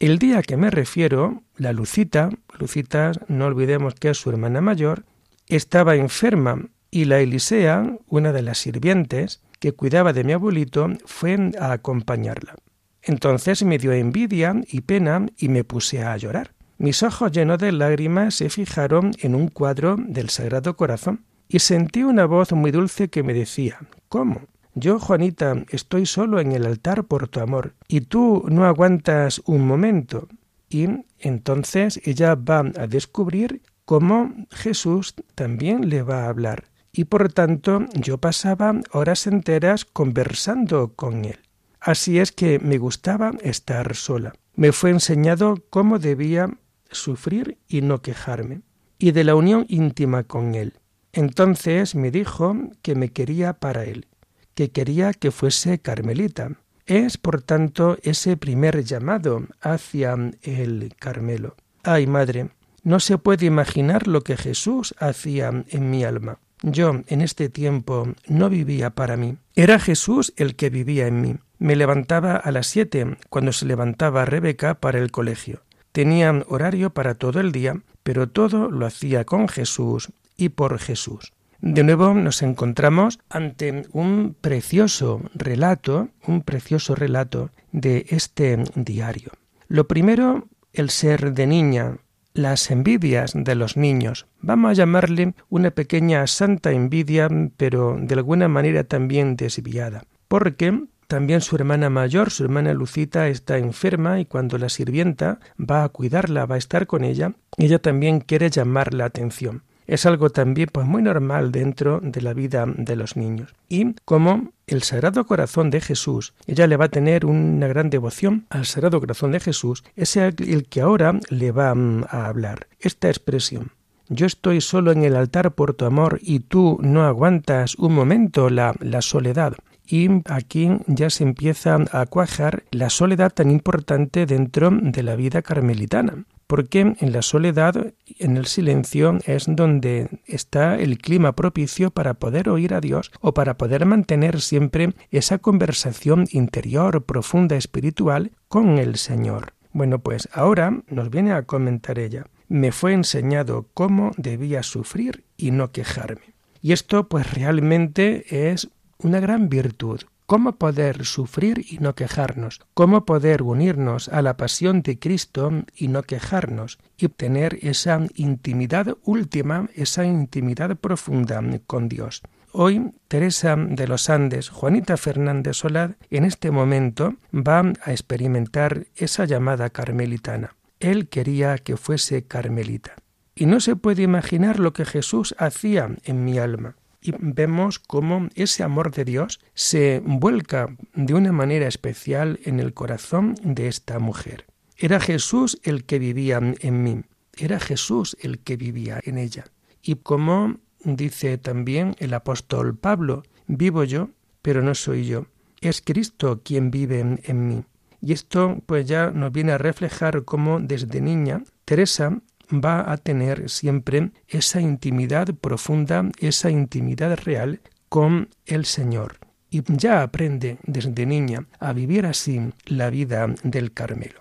El 0.00 0.18
día 0.18 0.42
que 0.42 0.56
me 0.56 0.70
refiero, 0.70 1.42
la 1.56 1.72
Lucita, 1.72 2.30
Lucita 2.58 3.12
no 3.28 3.46
olvidemos 3.46 3.94
que 3.94 4.10
es 4.10 4.18
su 4.18 4.30
hermana 4.30 4.60
mayor, 4.60 5.04
estaba 5.46 5.94
enferma 5.94 6.70
y 6.90 7.04
la 7.04 7.20
Elisea, 7.20 7.98
una 8.08 8.32
de 8.32 8.42
las 8.42 8.58
sirvientes, 8.58 9.42
que 9.62 9.70
cuidaba 9.70 10.12
de 10.12 10.24
mi 10.24 10.32
abuelito 10.32 10.88
fue 11.04 11.52
a 11.60 11.70
acompañarla. 11.70 12.56
Entonces 13.00 13.62
me 13.62 13.78
dio 13.78 13.92
envidia 13.92 14.60
y 14.66 14.80
pena 14.80 15.26
y 15.38 15.48
me 15.48 15.62
puse 15.62 16.02
a 16.02 16.16
llorar. 16.16 16.52
Mis 16.78 17.04
ojos 17.04 17.30
llenos 17.30 17.58
de 17.58 17.70
lágrimas 17.70 18.34
se 18.34 18.50
fijaron 18.50 19.12
en 19.20 19.36
un 19.36 19.46
cuadro 19.46 19.94
del 19.96 20.30
Sagrado 20.30 20.76
Corazón 20.76 21.24
y 21.48 21.60
sentí 21.60 22.02
una 22.02 22.24
voz 22.24 22.50
muy 22.50 22.72
dulce 22.72 23.08
que 23.08 23.22
me 23.22 23.34
decía 23.34 23.78
¿Cómo? 24.08 24.40
Yo, 24.74 24.98
Juanita, 24.98 25.64
estoy 25.70 26.06
solo 26.06 26.40
en 26.40 26.50
el 26.50 26.66
altar 26.66 27.04
por 27.04 27.28
tu 27.28 27.38
amor, 27.38 27.74
y 27.86 28.00
tú 28.00 28.44
no 28.48 28.64
aguantas 28.64 29.42
un 29.44 29.64
momento. 29.64 30.26
Y 30.68 30.88
entonces 31.20 32.00
ella 32.04 32.34
va 32.34 32.64
a 32.76 32.86
descubrir 32.88 33.62
cómo 33.84 34.34
Jesús 34.50 35.14
también 35.36 35.88
le 35.88 36.02
va 36.02 36.24
a 36.24 36.30
hablar 36.30 36.71
y 36.92 37.04
por 37.04 37.32
tanto 37.32 37.86
yo 37.94 38.18
pasaba 38.18 38.74
horas 38.92 39.26
enteras 39.26 39.84
conversando 39.84 40.92
con 40.94 41.24
él. 41.24 41.38
Así 41.80 42.18
es 42.18 42.30
que 42.30 42.58
me 42.58 42.78
gustaba 42.78 43.32
estar 43.42 43.96
sola. 43.96 44.34
Me 44.54 44.72
fue 44.72 44.90
enseñado 44.90 45.64
cómo 45.70 45.98
debía 45.98 46.50
sufrir 46.90 47.58
y 47.66 47.80
no 47.80 48.02
quejarme, 48.02 48.60
y 48.98 49.12
de 49.12 49.24
la 49.24 49.34
unión 49.34 49.64
íntima 49.68 50.22
con 50.24 50.54
él. 50.54 50.74
Entonces 51.12 51.94
me 51.94 52.10
dijo 52.10 52.54
que 52.82 52.94
me 52.94 53.10
quería 53.10 53.54
para 53.54 53.84
él, 53.84 54.06
que 54.54 54.70
quería 54.70 55.12
que 55.12 55.30
fuese 55.30 55.80
carmelita. 55.80 56.52
Es, 56.86 57.16
por 57.16 57.42
tanto, 57.42 57.98
ese 58.02 58.36
primer 58.36 58.84
llamado 58.84 59.46
hacia 59.60 60.14
el 60.42 60.94
Carmelo. 60.98 61.56
Ay, 61.84 62.06
madre, 62.06 62.50
no 62.82 63.00
se 63.00 63.18
puede 63.18 63.46
imaginar 63.46 64.08
lo 64.08 64.22
que 64.22 64.36
Jesús 64.36 64.94
hacía 64.98 65.64
en 65.68 65.90
mi 65.90 66.04
alma. 66.04 66.38
Yo 66.62 67.02
en 67.08 67.20
este 67.20 67.48
tiempo 67.48 68.08
no 68.28 68.48
vivía 68.48 68.90
para 68.90 69.16
mí. 69.16 69.36
Era 69.54 69.78
Jesús 69.78 70.32
el 70.36 70.54
que 70.54 70.70
vivía 70.70 71.06
en 71.08 71.20
mí. 71.20 71.36
Me 71.58 71.76
levantaba 71.76 72.36
a 72.36 72.50
las 72.52 72.68
siete 72.68 73.16
cuando 73.28 73.52
se 73.52 73.66
levantaba 73.66 74.24
Rebeca 74.24 74.74
para 74.74 74.98
el 74.98 75.10
colegio. 75.10 75.62
Tenía 75.90 76.32
horario 76.48 76.90
para 76.90 77.14
todo 77.14 77.40
el 77.40 77.52
día, 77.52 77.74
pero 78.02 78.28
todo 78.28 78.70
lo 78.70 78.86
hacía 78.86 79.24
con 79.24 79.48
Jesús 79.48 80.10
y 80.36 80.50
por 80.50 80.78
Jesús. 80.78 81.32
De 81.60 81.84
nuevo 81.84 82.14
nos 82.14 82.42
encontramos 82.42 83.20
ante 83.28 83.84
un 83.92 84.34
precioso 84.40 85.22
relato, 85.34 86.08
un 86.26 86.42
precioso 86.42 86.94
relato 86.94 87.50
de 87.70 88.06
este 88.08 88.64
diario. 88.74 89.30
Lo 89.68 89.86
primero, 89.86 90.48
el 90.72 90.90
ser 90.90 91.32
de 91.32 91.46
niña, 91.46 91.98
las 92.34 92.70
envidias 92.70 93.32
de 93.34 93.54
los 93.54 93.76
niños. 93.76 94.26
Vamos 94.40 94.70
a 94.70 94.74
llamarle 94.74 95.34
una 95.48 95.70
pequeña 95.70 96.26
santa 96.26 96.72
envidia, 96.72 97.28
pero 97.56 97.96
de 98.00 98.14
alguna 98.14 98.48
manera 98.48 98.84
también 98.84 99.36
desviada, 99.36 100.04
porque 100.28 100.86
también 101.06 101.42
su 101.42 101.56
hermana 101.56 101.90
mayor, 101.90 102.30
su 102.30 102.44
hermana 102.44 102.72
Lucita, 102.72 103.28
está 103.28 103.58
enferma 103.58 104.18
y 104.18 104.24
cuando 104.24 104.56
la 104.56 104.70
sirvienta 104.70 105.40
va 105.58 105.84
a 105.84 105.88
cuidarla, 105.90 106.46
va 106.46 106.54
a 106.54 106.58
estar 106.58 106.86
con 106.86 107.04
ella, 107.04 107.34
ella 107.58 107.78
también 107.78 108.20
quiere 108.20 108.48
llamar 108.48 108.94
la 108.94 109.04
atención. 109.04 109.62
Es 109.86 110.06
algo 110.06 110.30
también 110.30 110.68
pues 110.72 110.86
muy 110.86 111.02
normal 111.02 111.52
dentro 111.52 112.00
de 112.02 112.22
la 112.22 112.34
vida 112.34 112.64
de 112.66 112.96
los 112.96 113.16
niños. 113.16 113.54
Y 113.68 113.94
como 114.04 114.52
el 114.66 114.82
Sagrado 114.82 115.26
Corazón 115.26 115.70
de 115.70 115.80
Jesús, 115.80 116.34
ella 116.46 116.66
le 116.66 116.76
va 116.76 116.86
a 116.86 116.90
tener 116.90 117.26
una 117.26 117.66
gran 117.66 117.90
devoción 117.90 118.46
al 118.50 118.66
Sagrado 118.66 119.00
Corazón 119.00 119.32
de 119.32 119.40
Jesús, 119.40 119.84
es 119.96 120.16
el 120.16 120.66
que 120.68 120.80
ahora 120.80 121.18
le 121.28 121.52
va 121.52 121.74
mm, 121.74 122.04
a 122.08 122.26
hablar. 122.26 122.68
Esta 122.80 123.08
expresión, 123.08 123.72
yo 124.08 124.26
estoy 124.26 124.60
solo 124.60 124.92
en 124.92 125.04
el 125.04 125.16
altar 125.16 125.52
por 125.52 125.74
tu 125.74 125.84
amor 125.84 126.18
y 126.22 126.40
tú 126.40 126.78
no 126.82 127.04
aguantas 127.04 127.76
un 127.76 127.94
momento 127.94 128.50
la, 128.50 128.74
la 128.80 129.02
soledad. 129.02 129.54
Y 129.86 130.08
aquí 130.26 130.70
ya 130.86 131.10
se 131.10 131.24
empieza 131.24 131.78
a 131.92 132.06
cuajar 132.06 132.64
la 132.70 132.90
soledad 132.90 133.32
tan 133.32 133.50
importante 133.50 134.26
dentro 134.26 134.70
de 134.70 135.02
la 135.02 135.16
vida 135.16 135.42
carmelitana 135.42 136.24
porque 136.52 136.80
en 137.00 137.12
la 137.12 137.22
soledad, 137.22 137.94
en 138.18 138.36
el 138.36 138.44
silencio, 138.44 139.16
es 139.24 139.46
donde 139.48 140.10
está 140.26 140.78
el 140.78 140.98
clima 140.98 141.34
propicio 141.34 141.90
para 141.90 142.12
poder 142.12 142.50
oír 142.50 142.74
a 142.74 142.82
Dios 142.82 143.10
o 143.22 143.32
para 143.32 143.56
poder 143.56 143.86
mantener 143.86 144.42
siempre 144.42 144.92
esa 145.10 145.38
conversación 145.38 146.26
interior, 146.30 147.04
profunda, 147.04 147.56
espiritual 147.56 148.32
con 148.48 148.76
el 148.76 148.96
Señor. 148.96 149.54
Bueno, 149.72 150.00
pues 150.00 150.28
ahora 150.30 150.82
nos 150.88 151.08
viene 151.08 151.32
a 151.32 151.44
comentar 151.44 151.98
ella. 151.98 152.26
Me 152.48 152.70
fue 152.70 152.92
enseñado 152.92 153.68
cómo 153.72 154.10
debía 154.18 154.62
sufrir 154.62 155.24
y 155.38 155.52
no 155.52 155.72
quejarme. 155.72 156.34
Y 156.60 156.72
esto 156.72 157.08
pues 157.08 157.32
realmente 157.32 158.50
es 158.50 158.68
una 159.02 159.20
gran 159.20 159.48
virtud, 159.48 160.00
cómo 160.26 160.52
poder 160.52 161.04
sufrir 161.04 161.64
y 161.68 161.78
no 161.78 161.94
quejarnos, 161.94 162.60
cómo 162.74 163.04
poder 163.04 163.42
unirnos 163.42 164.08
a 164.08 164.22
la 164.22 164.36
pasión 164.36 164.82
de 164.82 164.98
Cristo 164.98 165.52
y 165.76 165.88
no 165.88 166.02
quejarnos, 166.04 166.78
y 166.96 167.06
obtener 167.06 167.58
esa 167.62 168.00
intimidad 168.14 168.96
última, 169.04 169.68
esa 169.74 170.04
intimidad 170.04 170.76
profunda 170.76 171.42
con 171.66 171.88
Dios. 171.88 172.22
Hoy 172.52 172.92
Teresa 173.08 173.56
de 173.56 173.88
los 173.88 174.10
Andes, 174.10 174.48
Juanita 174.48 174.96
Fernández 174.96 175.56
Solad, 175.56 175.92
en 176.10 176.24
este 176.24 176.50
momento 176.50 177.14
va 177.34 177.72
a 177.82 177.92
experimentar 177.92 178.86
esa 178.94 179.24
llamada 179.24 179.70
carmelitana. 179.70 180.54
Él 180.78 181.08
quería 181.08 181.58
que 181.58 181.76
fuese 181.76 182.24
carmelita. 182.24 182.94
Y 183.34 183.46
no 183.46 183.60
se 183.60 183.76
puede 183.76 184.02
imaginar 184.02 184.60
lo 184.60 184.74
que 184.74 184.84
Jesús 184.84 185.34
hacía 185.38 185.90
en 186.04 186.24
mi 186.24 186.38
alma 186.38 186.76
y 187.02 187.12
vemos 187.18 187.78
cómo 187.78 188.28
ese 188.34 188.62
amor 188.62 188.92
de 188.92 189.04
Dios 189.04 189.40
se 189.54 190.00
vuelca 190.04 190.76
de 190.94 191.14
una 191.14 191.32
manera 191.32 191.66
especial 191.66 192.38
en 192.44 192.60
el 192.60 192.72
corazón 192.72 193.34
de 193.42 193.68
esta 193.68 193.98
mujer. 193.98 194.46
Era 194.76 195.00
Jesús 195.00 195.60
el 195.64 195.84
que 195.84 195.98
vivía 195.98 196.40
en 196.60 196.82
mí, 196.82 197.02
era 197.36 197.58
Jesús 197.58 198.16
el 198.20 198.38
que 198.38 198.56
vivía 198.56 199.00
en 199.04 199.18
ella. 199.18 199.44
Y 199.82 199.96
como 199.96 200.58
dice 200.84 201.38
también 201.38 201.94
el 201.98 202.14
apóstol 202.14 202.76
Pablo, 202.76 203.22
vivo 203.46 203.84
yo, 203.84 204.10
pero 204.42 204.62
no 204.62 204.74
soy 204.74 205.06
yo, 205.06 205.26
es 205.60 205.80
Cristo 205.80 206.40
quien 206.44 206.70
vive 206.70 207.00
en, 207.22 207.48
mí. 207.48 207.64
Y 208.00 208.12
esto 208.12 208.60
pues 208.66 208.86
ya 208.86 209.10
nos 209.10 209.32
viene 209.32 209.52
a 209.52 209.58
reflejar 209.58 210.24
cómo 210.24 210.60
desde 210.60 211.00
niña 211.00 211.44
Teresa 211.64 212.20
va 212.52 212.92
a 212.92 212.96
tener 212.96 213.48
siempre 213.48 214.10
esa 214.28 214.60
intimidad 214.60 215.28
profunda, 215.34 216.10
esa 216.18 216.50
intimidad 216.50 217.18
real 217.18 217.60
con 217.88 218.28
el 218.46 218.64
Señor. 218.64 219.18
Y 219.50 219.62
ya 219.66 220.02
aprende 220.02 220.58
desde 220.62 221.04
niña 221.06 221.46
a 221.60 221.72
vivir 221.72 222.06
así 222.06 222.40
la 222.66 222.88
vida 222.90 223.26
del 223.42 223.72
Carmelo. 223.72 224.20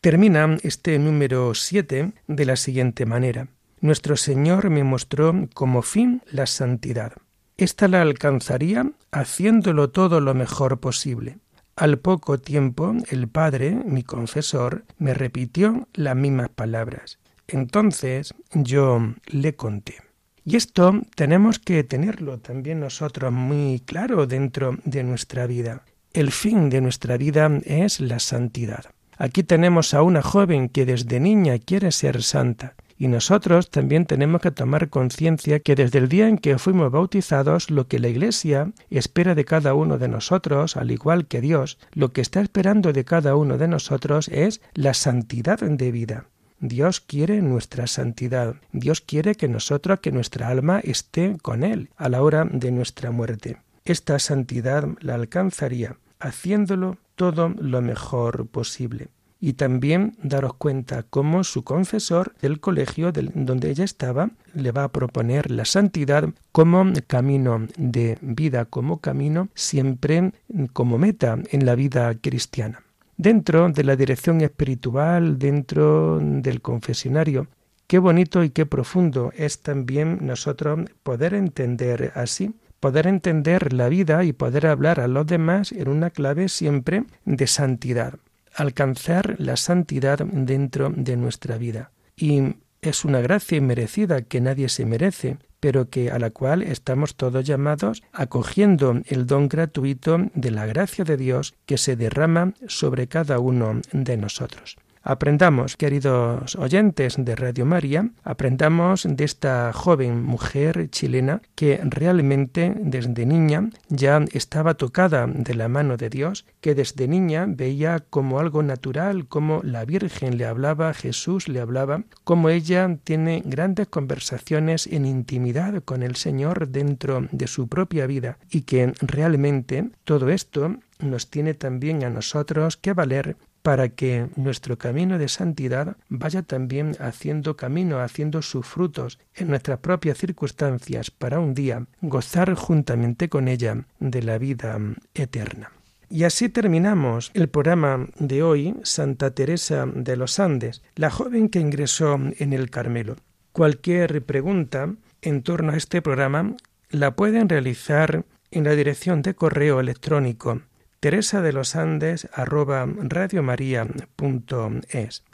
Termina 0.00 0.58
este 0.62 0.98
número 0.98 1.54
7 1.54 2.12
de 2.26 2.44
la 2.44 2.56
siguiente 2.56 3.06
manera. 3.06 3.48
Nuestro 3.80 4.16
Señor 4.16 4.70
me 4.70 4.84
mostró 4.84 5.48
como 5.54 5.82
fin 5.82 6.22
la 6.30 6.46
santidad. 6.46 7.12
Esta 7.56 7.88
la 7.88 8.02
alcanzaría 8.02 8.92
haciéndolo 9.10 9.90
todo 9.90 10.20
lo 10.20 10.34
mejor 10.34 10.78
posible. 10.80 11.38
Al 11.74 11.98
poco 11.98 12.38
tiempo 12.38 12.94
el 13.08 13.28
Padre, 13.28 13.70
mi 13.70 14.02
confesor, 14.02 14.84
me 14.98 15.14
repitió 15.14 15.88
las 15.94 16.16
mismas 16.16 16.48
palabras. 16.48 17.18
Entonces 17.48 18.34
yo 18.52 19.14
le 19.26 19.56
conté. 19.56 19.96
Y 20.44 20.56
esto 20.56 21.00
tenemos 21.14 21.58
que 21.58 21.84
tenerlo 21.84 22.38
también 22.38 22.80
nosotros 22.80 23.32
muy 23.32 23.80
claro 23.84 24.26
dentro 24.26 24.78
de 24.84 25.02
nuestra 25.02 25.46
vida. 25.46 25.82
El 26.12 26.30
fin 26.30 26.70
de 26.70 26.80
nuestra 26.80 27.16
vida 27.16 27.50
es 27.64 28.00
la 28.00 28.18
santidad. 28.18 28.86
Aquí 29.18 29.42
tenemos 29.42 29.94
a 29.94 30.02
una 30.02 30.22
joven 30.22 30.68
que 30.68 30.86
desde 30.86 31.20
niña 31.20 31.58
quiere 31.58 31.90
ser 31.92 32.22
santa. 32.22 32.76
Y 32.96 33.08
nosotros 33.08 33.70
también 33.70 34.06
tenemos 34.06 34.40
que 34.40 34.50
tomar 34.50 34.88
conciencia 34.88 35.60
que 35.60 35.74
desde 35.74 35.98
el 35.98 36.08
día 36.08 36.28
en 36.28 36.38
que 36.38 36.58
fuimos 36.58 36.90
bautizados, 36.90 37.70
lo 37.70 37.86
que 37.86 37.98
la 37.98 38.08
Iglesia 38.08 38.72
espera 38.90 39.34
de 39.34 39.44
cada 39.44 39.74
uno 39.74 39.98
de 39.98 40.08
nosotros, 40.08 40.76
al 40.76 40.90
igual 40.90 41.26
que 41.26 41.40
Dios, 41.40 41.78
lo 41.92 42.12
que 42.12 42.20
está 42.20 42.40
esperando 42.40 42.92
de 42.92 43.04
cada 43.04 43.36
uno 43.36 43.58
de 43.58 43.68
nosotros 43.68 44.28
es 44.28 44.60
la 44.74 44.94
santidad 44.94 45.58
de 45.58 45.92
vida. 45.92 46.26
Dios 46.60 47.00
quiere 47.00 47.40
nuestra 47.40 47.86
santidad. 47.86 48.56
Dios 48.72 49.00
quiere 49.00 49.34
que 49.34 49.48
nosotros, 49.48 50.00
que 50.00 50.12
nuestra 50.12 50.48
alma 50.48 50.80
esté 50.80 51.36
con 51.40 51.62
Él 51.62 51.90
a 51.96 52.08
la 52.08 52.22
hora 52.22 52.44
de 52.44 52.70
nuestra 52.70 53.10
muerte. 53.10 53.58
Esta 53.84 54.18
santidad 54.18 54.88
la 55.00 55.14
alcanzaría 55.14 55.96
haciéndolo 56.20 56.98
todo 57.14 57.48
lo 57.48 57.80
mejor 57.80 58.46
posible. 58.48 59.08
Y 59.40 59.52
también 59.52 60.16
daros 60.20 60.54
cuenta 60.54 61.04
cómo 61.04 61.44
su 61.44 61.62
confesor 61.62 62.34
del 62.42 62.58
colegio 62.58 63.12
donde 63.12 63.70
ella 63.70 63.84
estaba 63.84 64.30
le 64.52 64.72
va 64.72 64.84
a 64.84 64.92
proponer 64.92 65.50
la 65.52 65.64
santidad 65.64 66.28
como 66.50 66.92
camino 67.06 67.68
de 67.76 68.18
vida, 68.20 68.64
como 68.64 68.98
camino 69.00 69.48
siempre 69.54 70.32
como 70.72 70.98
meta 70.98 71.38
en 71.52 71.66
la 71.66 71.76
vida 71.76 72.12
cristiana. 72.20 72.82
Dentro 73.20 73.68
de 73.68 73.82
la 73.82 73.96
dirección 73.96 74.40
espiritual, 74.42 75.40
dentro 75.40 76.20
del 76.20 76.62
confesionario, 76.62 77.48
qué 77.88 77.98
bonito 77.98 78.44
y 78.44 78.50
qué 78.50 78.64
profundo 78.64 79.32
es 79.36 79.60
también 79.60 80.18
nosotros 80.20 80.88
poder 81.02 81.34
entender 81.34 82.12
así, 82.14 82.54
poder 82.78 83.08
entender 83.08 83.72
la 83.72 83.88
vida 83.88 84.22
y 84.22 84.32
poder 84.32 84.68
hablar 84.68 85.00
a 85.00 85.08
los 85.08 85.26
demás 85.26 85.72
en 85.72 85.88
una 85.88 86.10
clave 86.10 86.48
siempre 86.48 87.06
de 87.24 87.48
santidad, 87.48 88.20
alcanzar 88.54 89.34
la 89.38 89.56
santidad 89.56 90.20
dentro 90.20 90.92
de 90.94 91.16
nuestra 91.16 91.58
vida. 91.58 91.90
Y 92.14 92.54
es 92.82 93.04
una 93.04 93.20
gracia 93.20 93.58
inmerecida 93.58 94.22
que 94.22 94.40
nadie 94.40 94.68
se 94.68 94.86
merece, 94.86 95.38
pero 95.60 95.88
que 95.88 96.10
a 96.10 96.18
la 96.18 96.30
cual 96.30 96.62
estamos 96.62 97.16
todos 97.16 97.44
llamados 97.44 98.02
acogiendo 98.12 99.00
el 99.06 99.26
don 99.26 99.48
gratuito 99.48 100.30
de 100.34 100.50
la 100.50 100.66
gracia 100.66 101.04
de 101.04 101.16
Dios 101.16 101.54
que 101.66 101.78
se 101.78 101.96
derrama 101.96 102.54
sobre 102.66 103.08
cada 103.08 103.38
uno 103.38 103.80
de 103.92 104.16
nosotros. 104.16 104.76
Aprendamos, 105.02 105.76
queridos 105.76 106.56
oyentes 106.56 107.14
de 107.18 107.36
Radio 107.36 107.64
María, 107.64 108.10
aprendamos 108.24 109.06
de 109.08 109.24
esta 109.24 109.72
joven 109.72 110.22
mujer 110.22 110.90
chilena 110.90 111.40
que 111.54 111.80
realmente 111.84 112.74
desde 112.76 113.24
niña 113.24 113.70
ya 113.88 114.24
estaba 114.32 114.74
tocada 114.74 115.26
de 115.26 115.54
la 115.54 115.68
mano 115.68 115.96
de 115.96 116.10
Dios, 116.10 116.44
que 116.60 116.74
desde 116.74 117.08
niña 117.08 117.46
veía 117.48 118.00
como 118.10 118.40
algo 118.40 118.62
natural, 118.62 119.28
como 119.28 119.60
la 119.62 119.84
Virgen 119.84 120.36
le 120.36 120.46
hablaba, 120.46 120.92
Jesús 120.94 121.48
le 121.48 121.60
hablaba, 121.60 122.02
como 122.24 122.48
ella 122.48 122.98
tiene 123.04 123.42
grandes 123.44 123.86
conversaciones 123.86 124.86
en 124.86 125.06
intimidad 125.06 125.82
con 125.84 126.02
el 126.02 126.16
Señor 126.16 126.68
dentro 126.68 127.28
de 127.30 127.46
su 127.46 127.68
propia 127.68 128.06
vida 128.06 128.38
y 128.50 128.62
que 128.62 128.92
realmente 129.00 129.90
todo 130.04 130.28
esto 130.28 130.76
nos 131.00 131.30
tiene 131.30 131.54
también 131.54 132.04
a 132.04 132.10
nosotros 132.10 132.76
que 132.76 132.92
valer 132.92 133.36
para 133.68 133.90
que 133.90 134.28
nuestro 134.36 134.78
camino 134.78 135.18
de 135.18 135.28
santidad 135.28 135.98
vaya 136.08 136.40
también 136.40 136.96
haciendo 137.00 137.54
camino, 137.54 138.00
haciendo 138.00 138.40
sus 138.40 138.66
frutos 138.66 139.18
en 139.34 139.48
nuestras 139.48 139.80
propias 139.80 140.16
circunstancias 140.16 141.10
para 141.10 141.38
un 141.38 141.52
día 141.52 141.84
gozar 142.00 142.54
juntamente 142.54 143.28
con 143.28 143.46
ella 143.46 143.84
de 144.00 144.22
la 144.22 144.38
vida 144.38 144.80
eterna. 145.12 145.70
Y 146.08 146.24
así 146.24 146.48
terminamos 146.48 147.30
el 147.34 147.50
programa 147.50 148.06
de 148.18 148.42
hoy, 148.42 148.74
Santa 148.84 149.32
Teresa 149.32 149.84
de 149.84 150.16
los 150.16 150.40
Andes, 150.40 150.80
la 150.94 151.10
joven 151.10 151.50
que 151.50 151.60
ingresó 151.60 152.18
en 152.38 152.54
el 152.54 152.70
Carmelo. 152.70 153.16
Cualquier 153.52 154.24
pregunta 154.24 154.94
en 155.20 155.42
torno 155.42 155.72
a 155.72 155.76
este 155.76 156.00
programa 156.00 156.54
la 156.88 157.14
pueden 157.14 157.50
realizar 157.50 158.24
en 158.50 158.64
la 158.64 158.72
dirección 158.72 159.20
de 159.20 159.34
correo 159.34 159.78
electrónico 159.78 160.62
teresa 161.00 161.40
de 161.42 161.52
los 161.52 161.76
Andes 161.76 162.28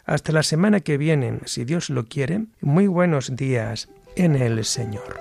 Hasta 0.05 0.33
la 0.33 0.43
semana 0.43 0.81
que 0.81 0.99
viene, 0.99 1.41
si 1.47 1.65
Dios 1.65 1.91
lo 1.91 2.05
quiere, 2.05 2.45
muy 2.61 2.87
buenos 2.87 3.35
días 3.37 3.89
en 4.17 4.37
el 4.37 4.65
Señor. 4.65 5.21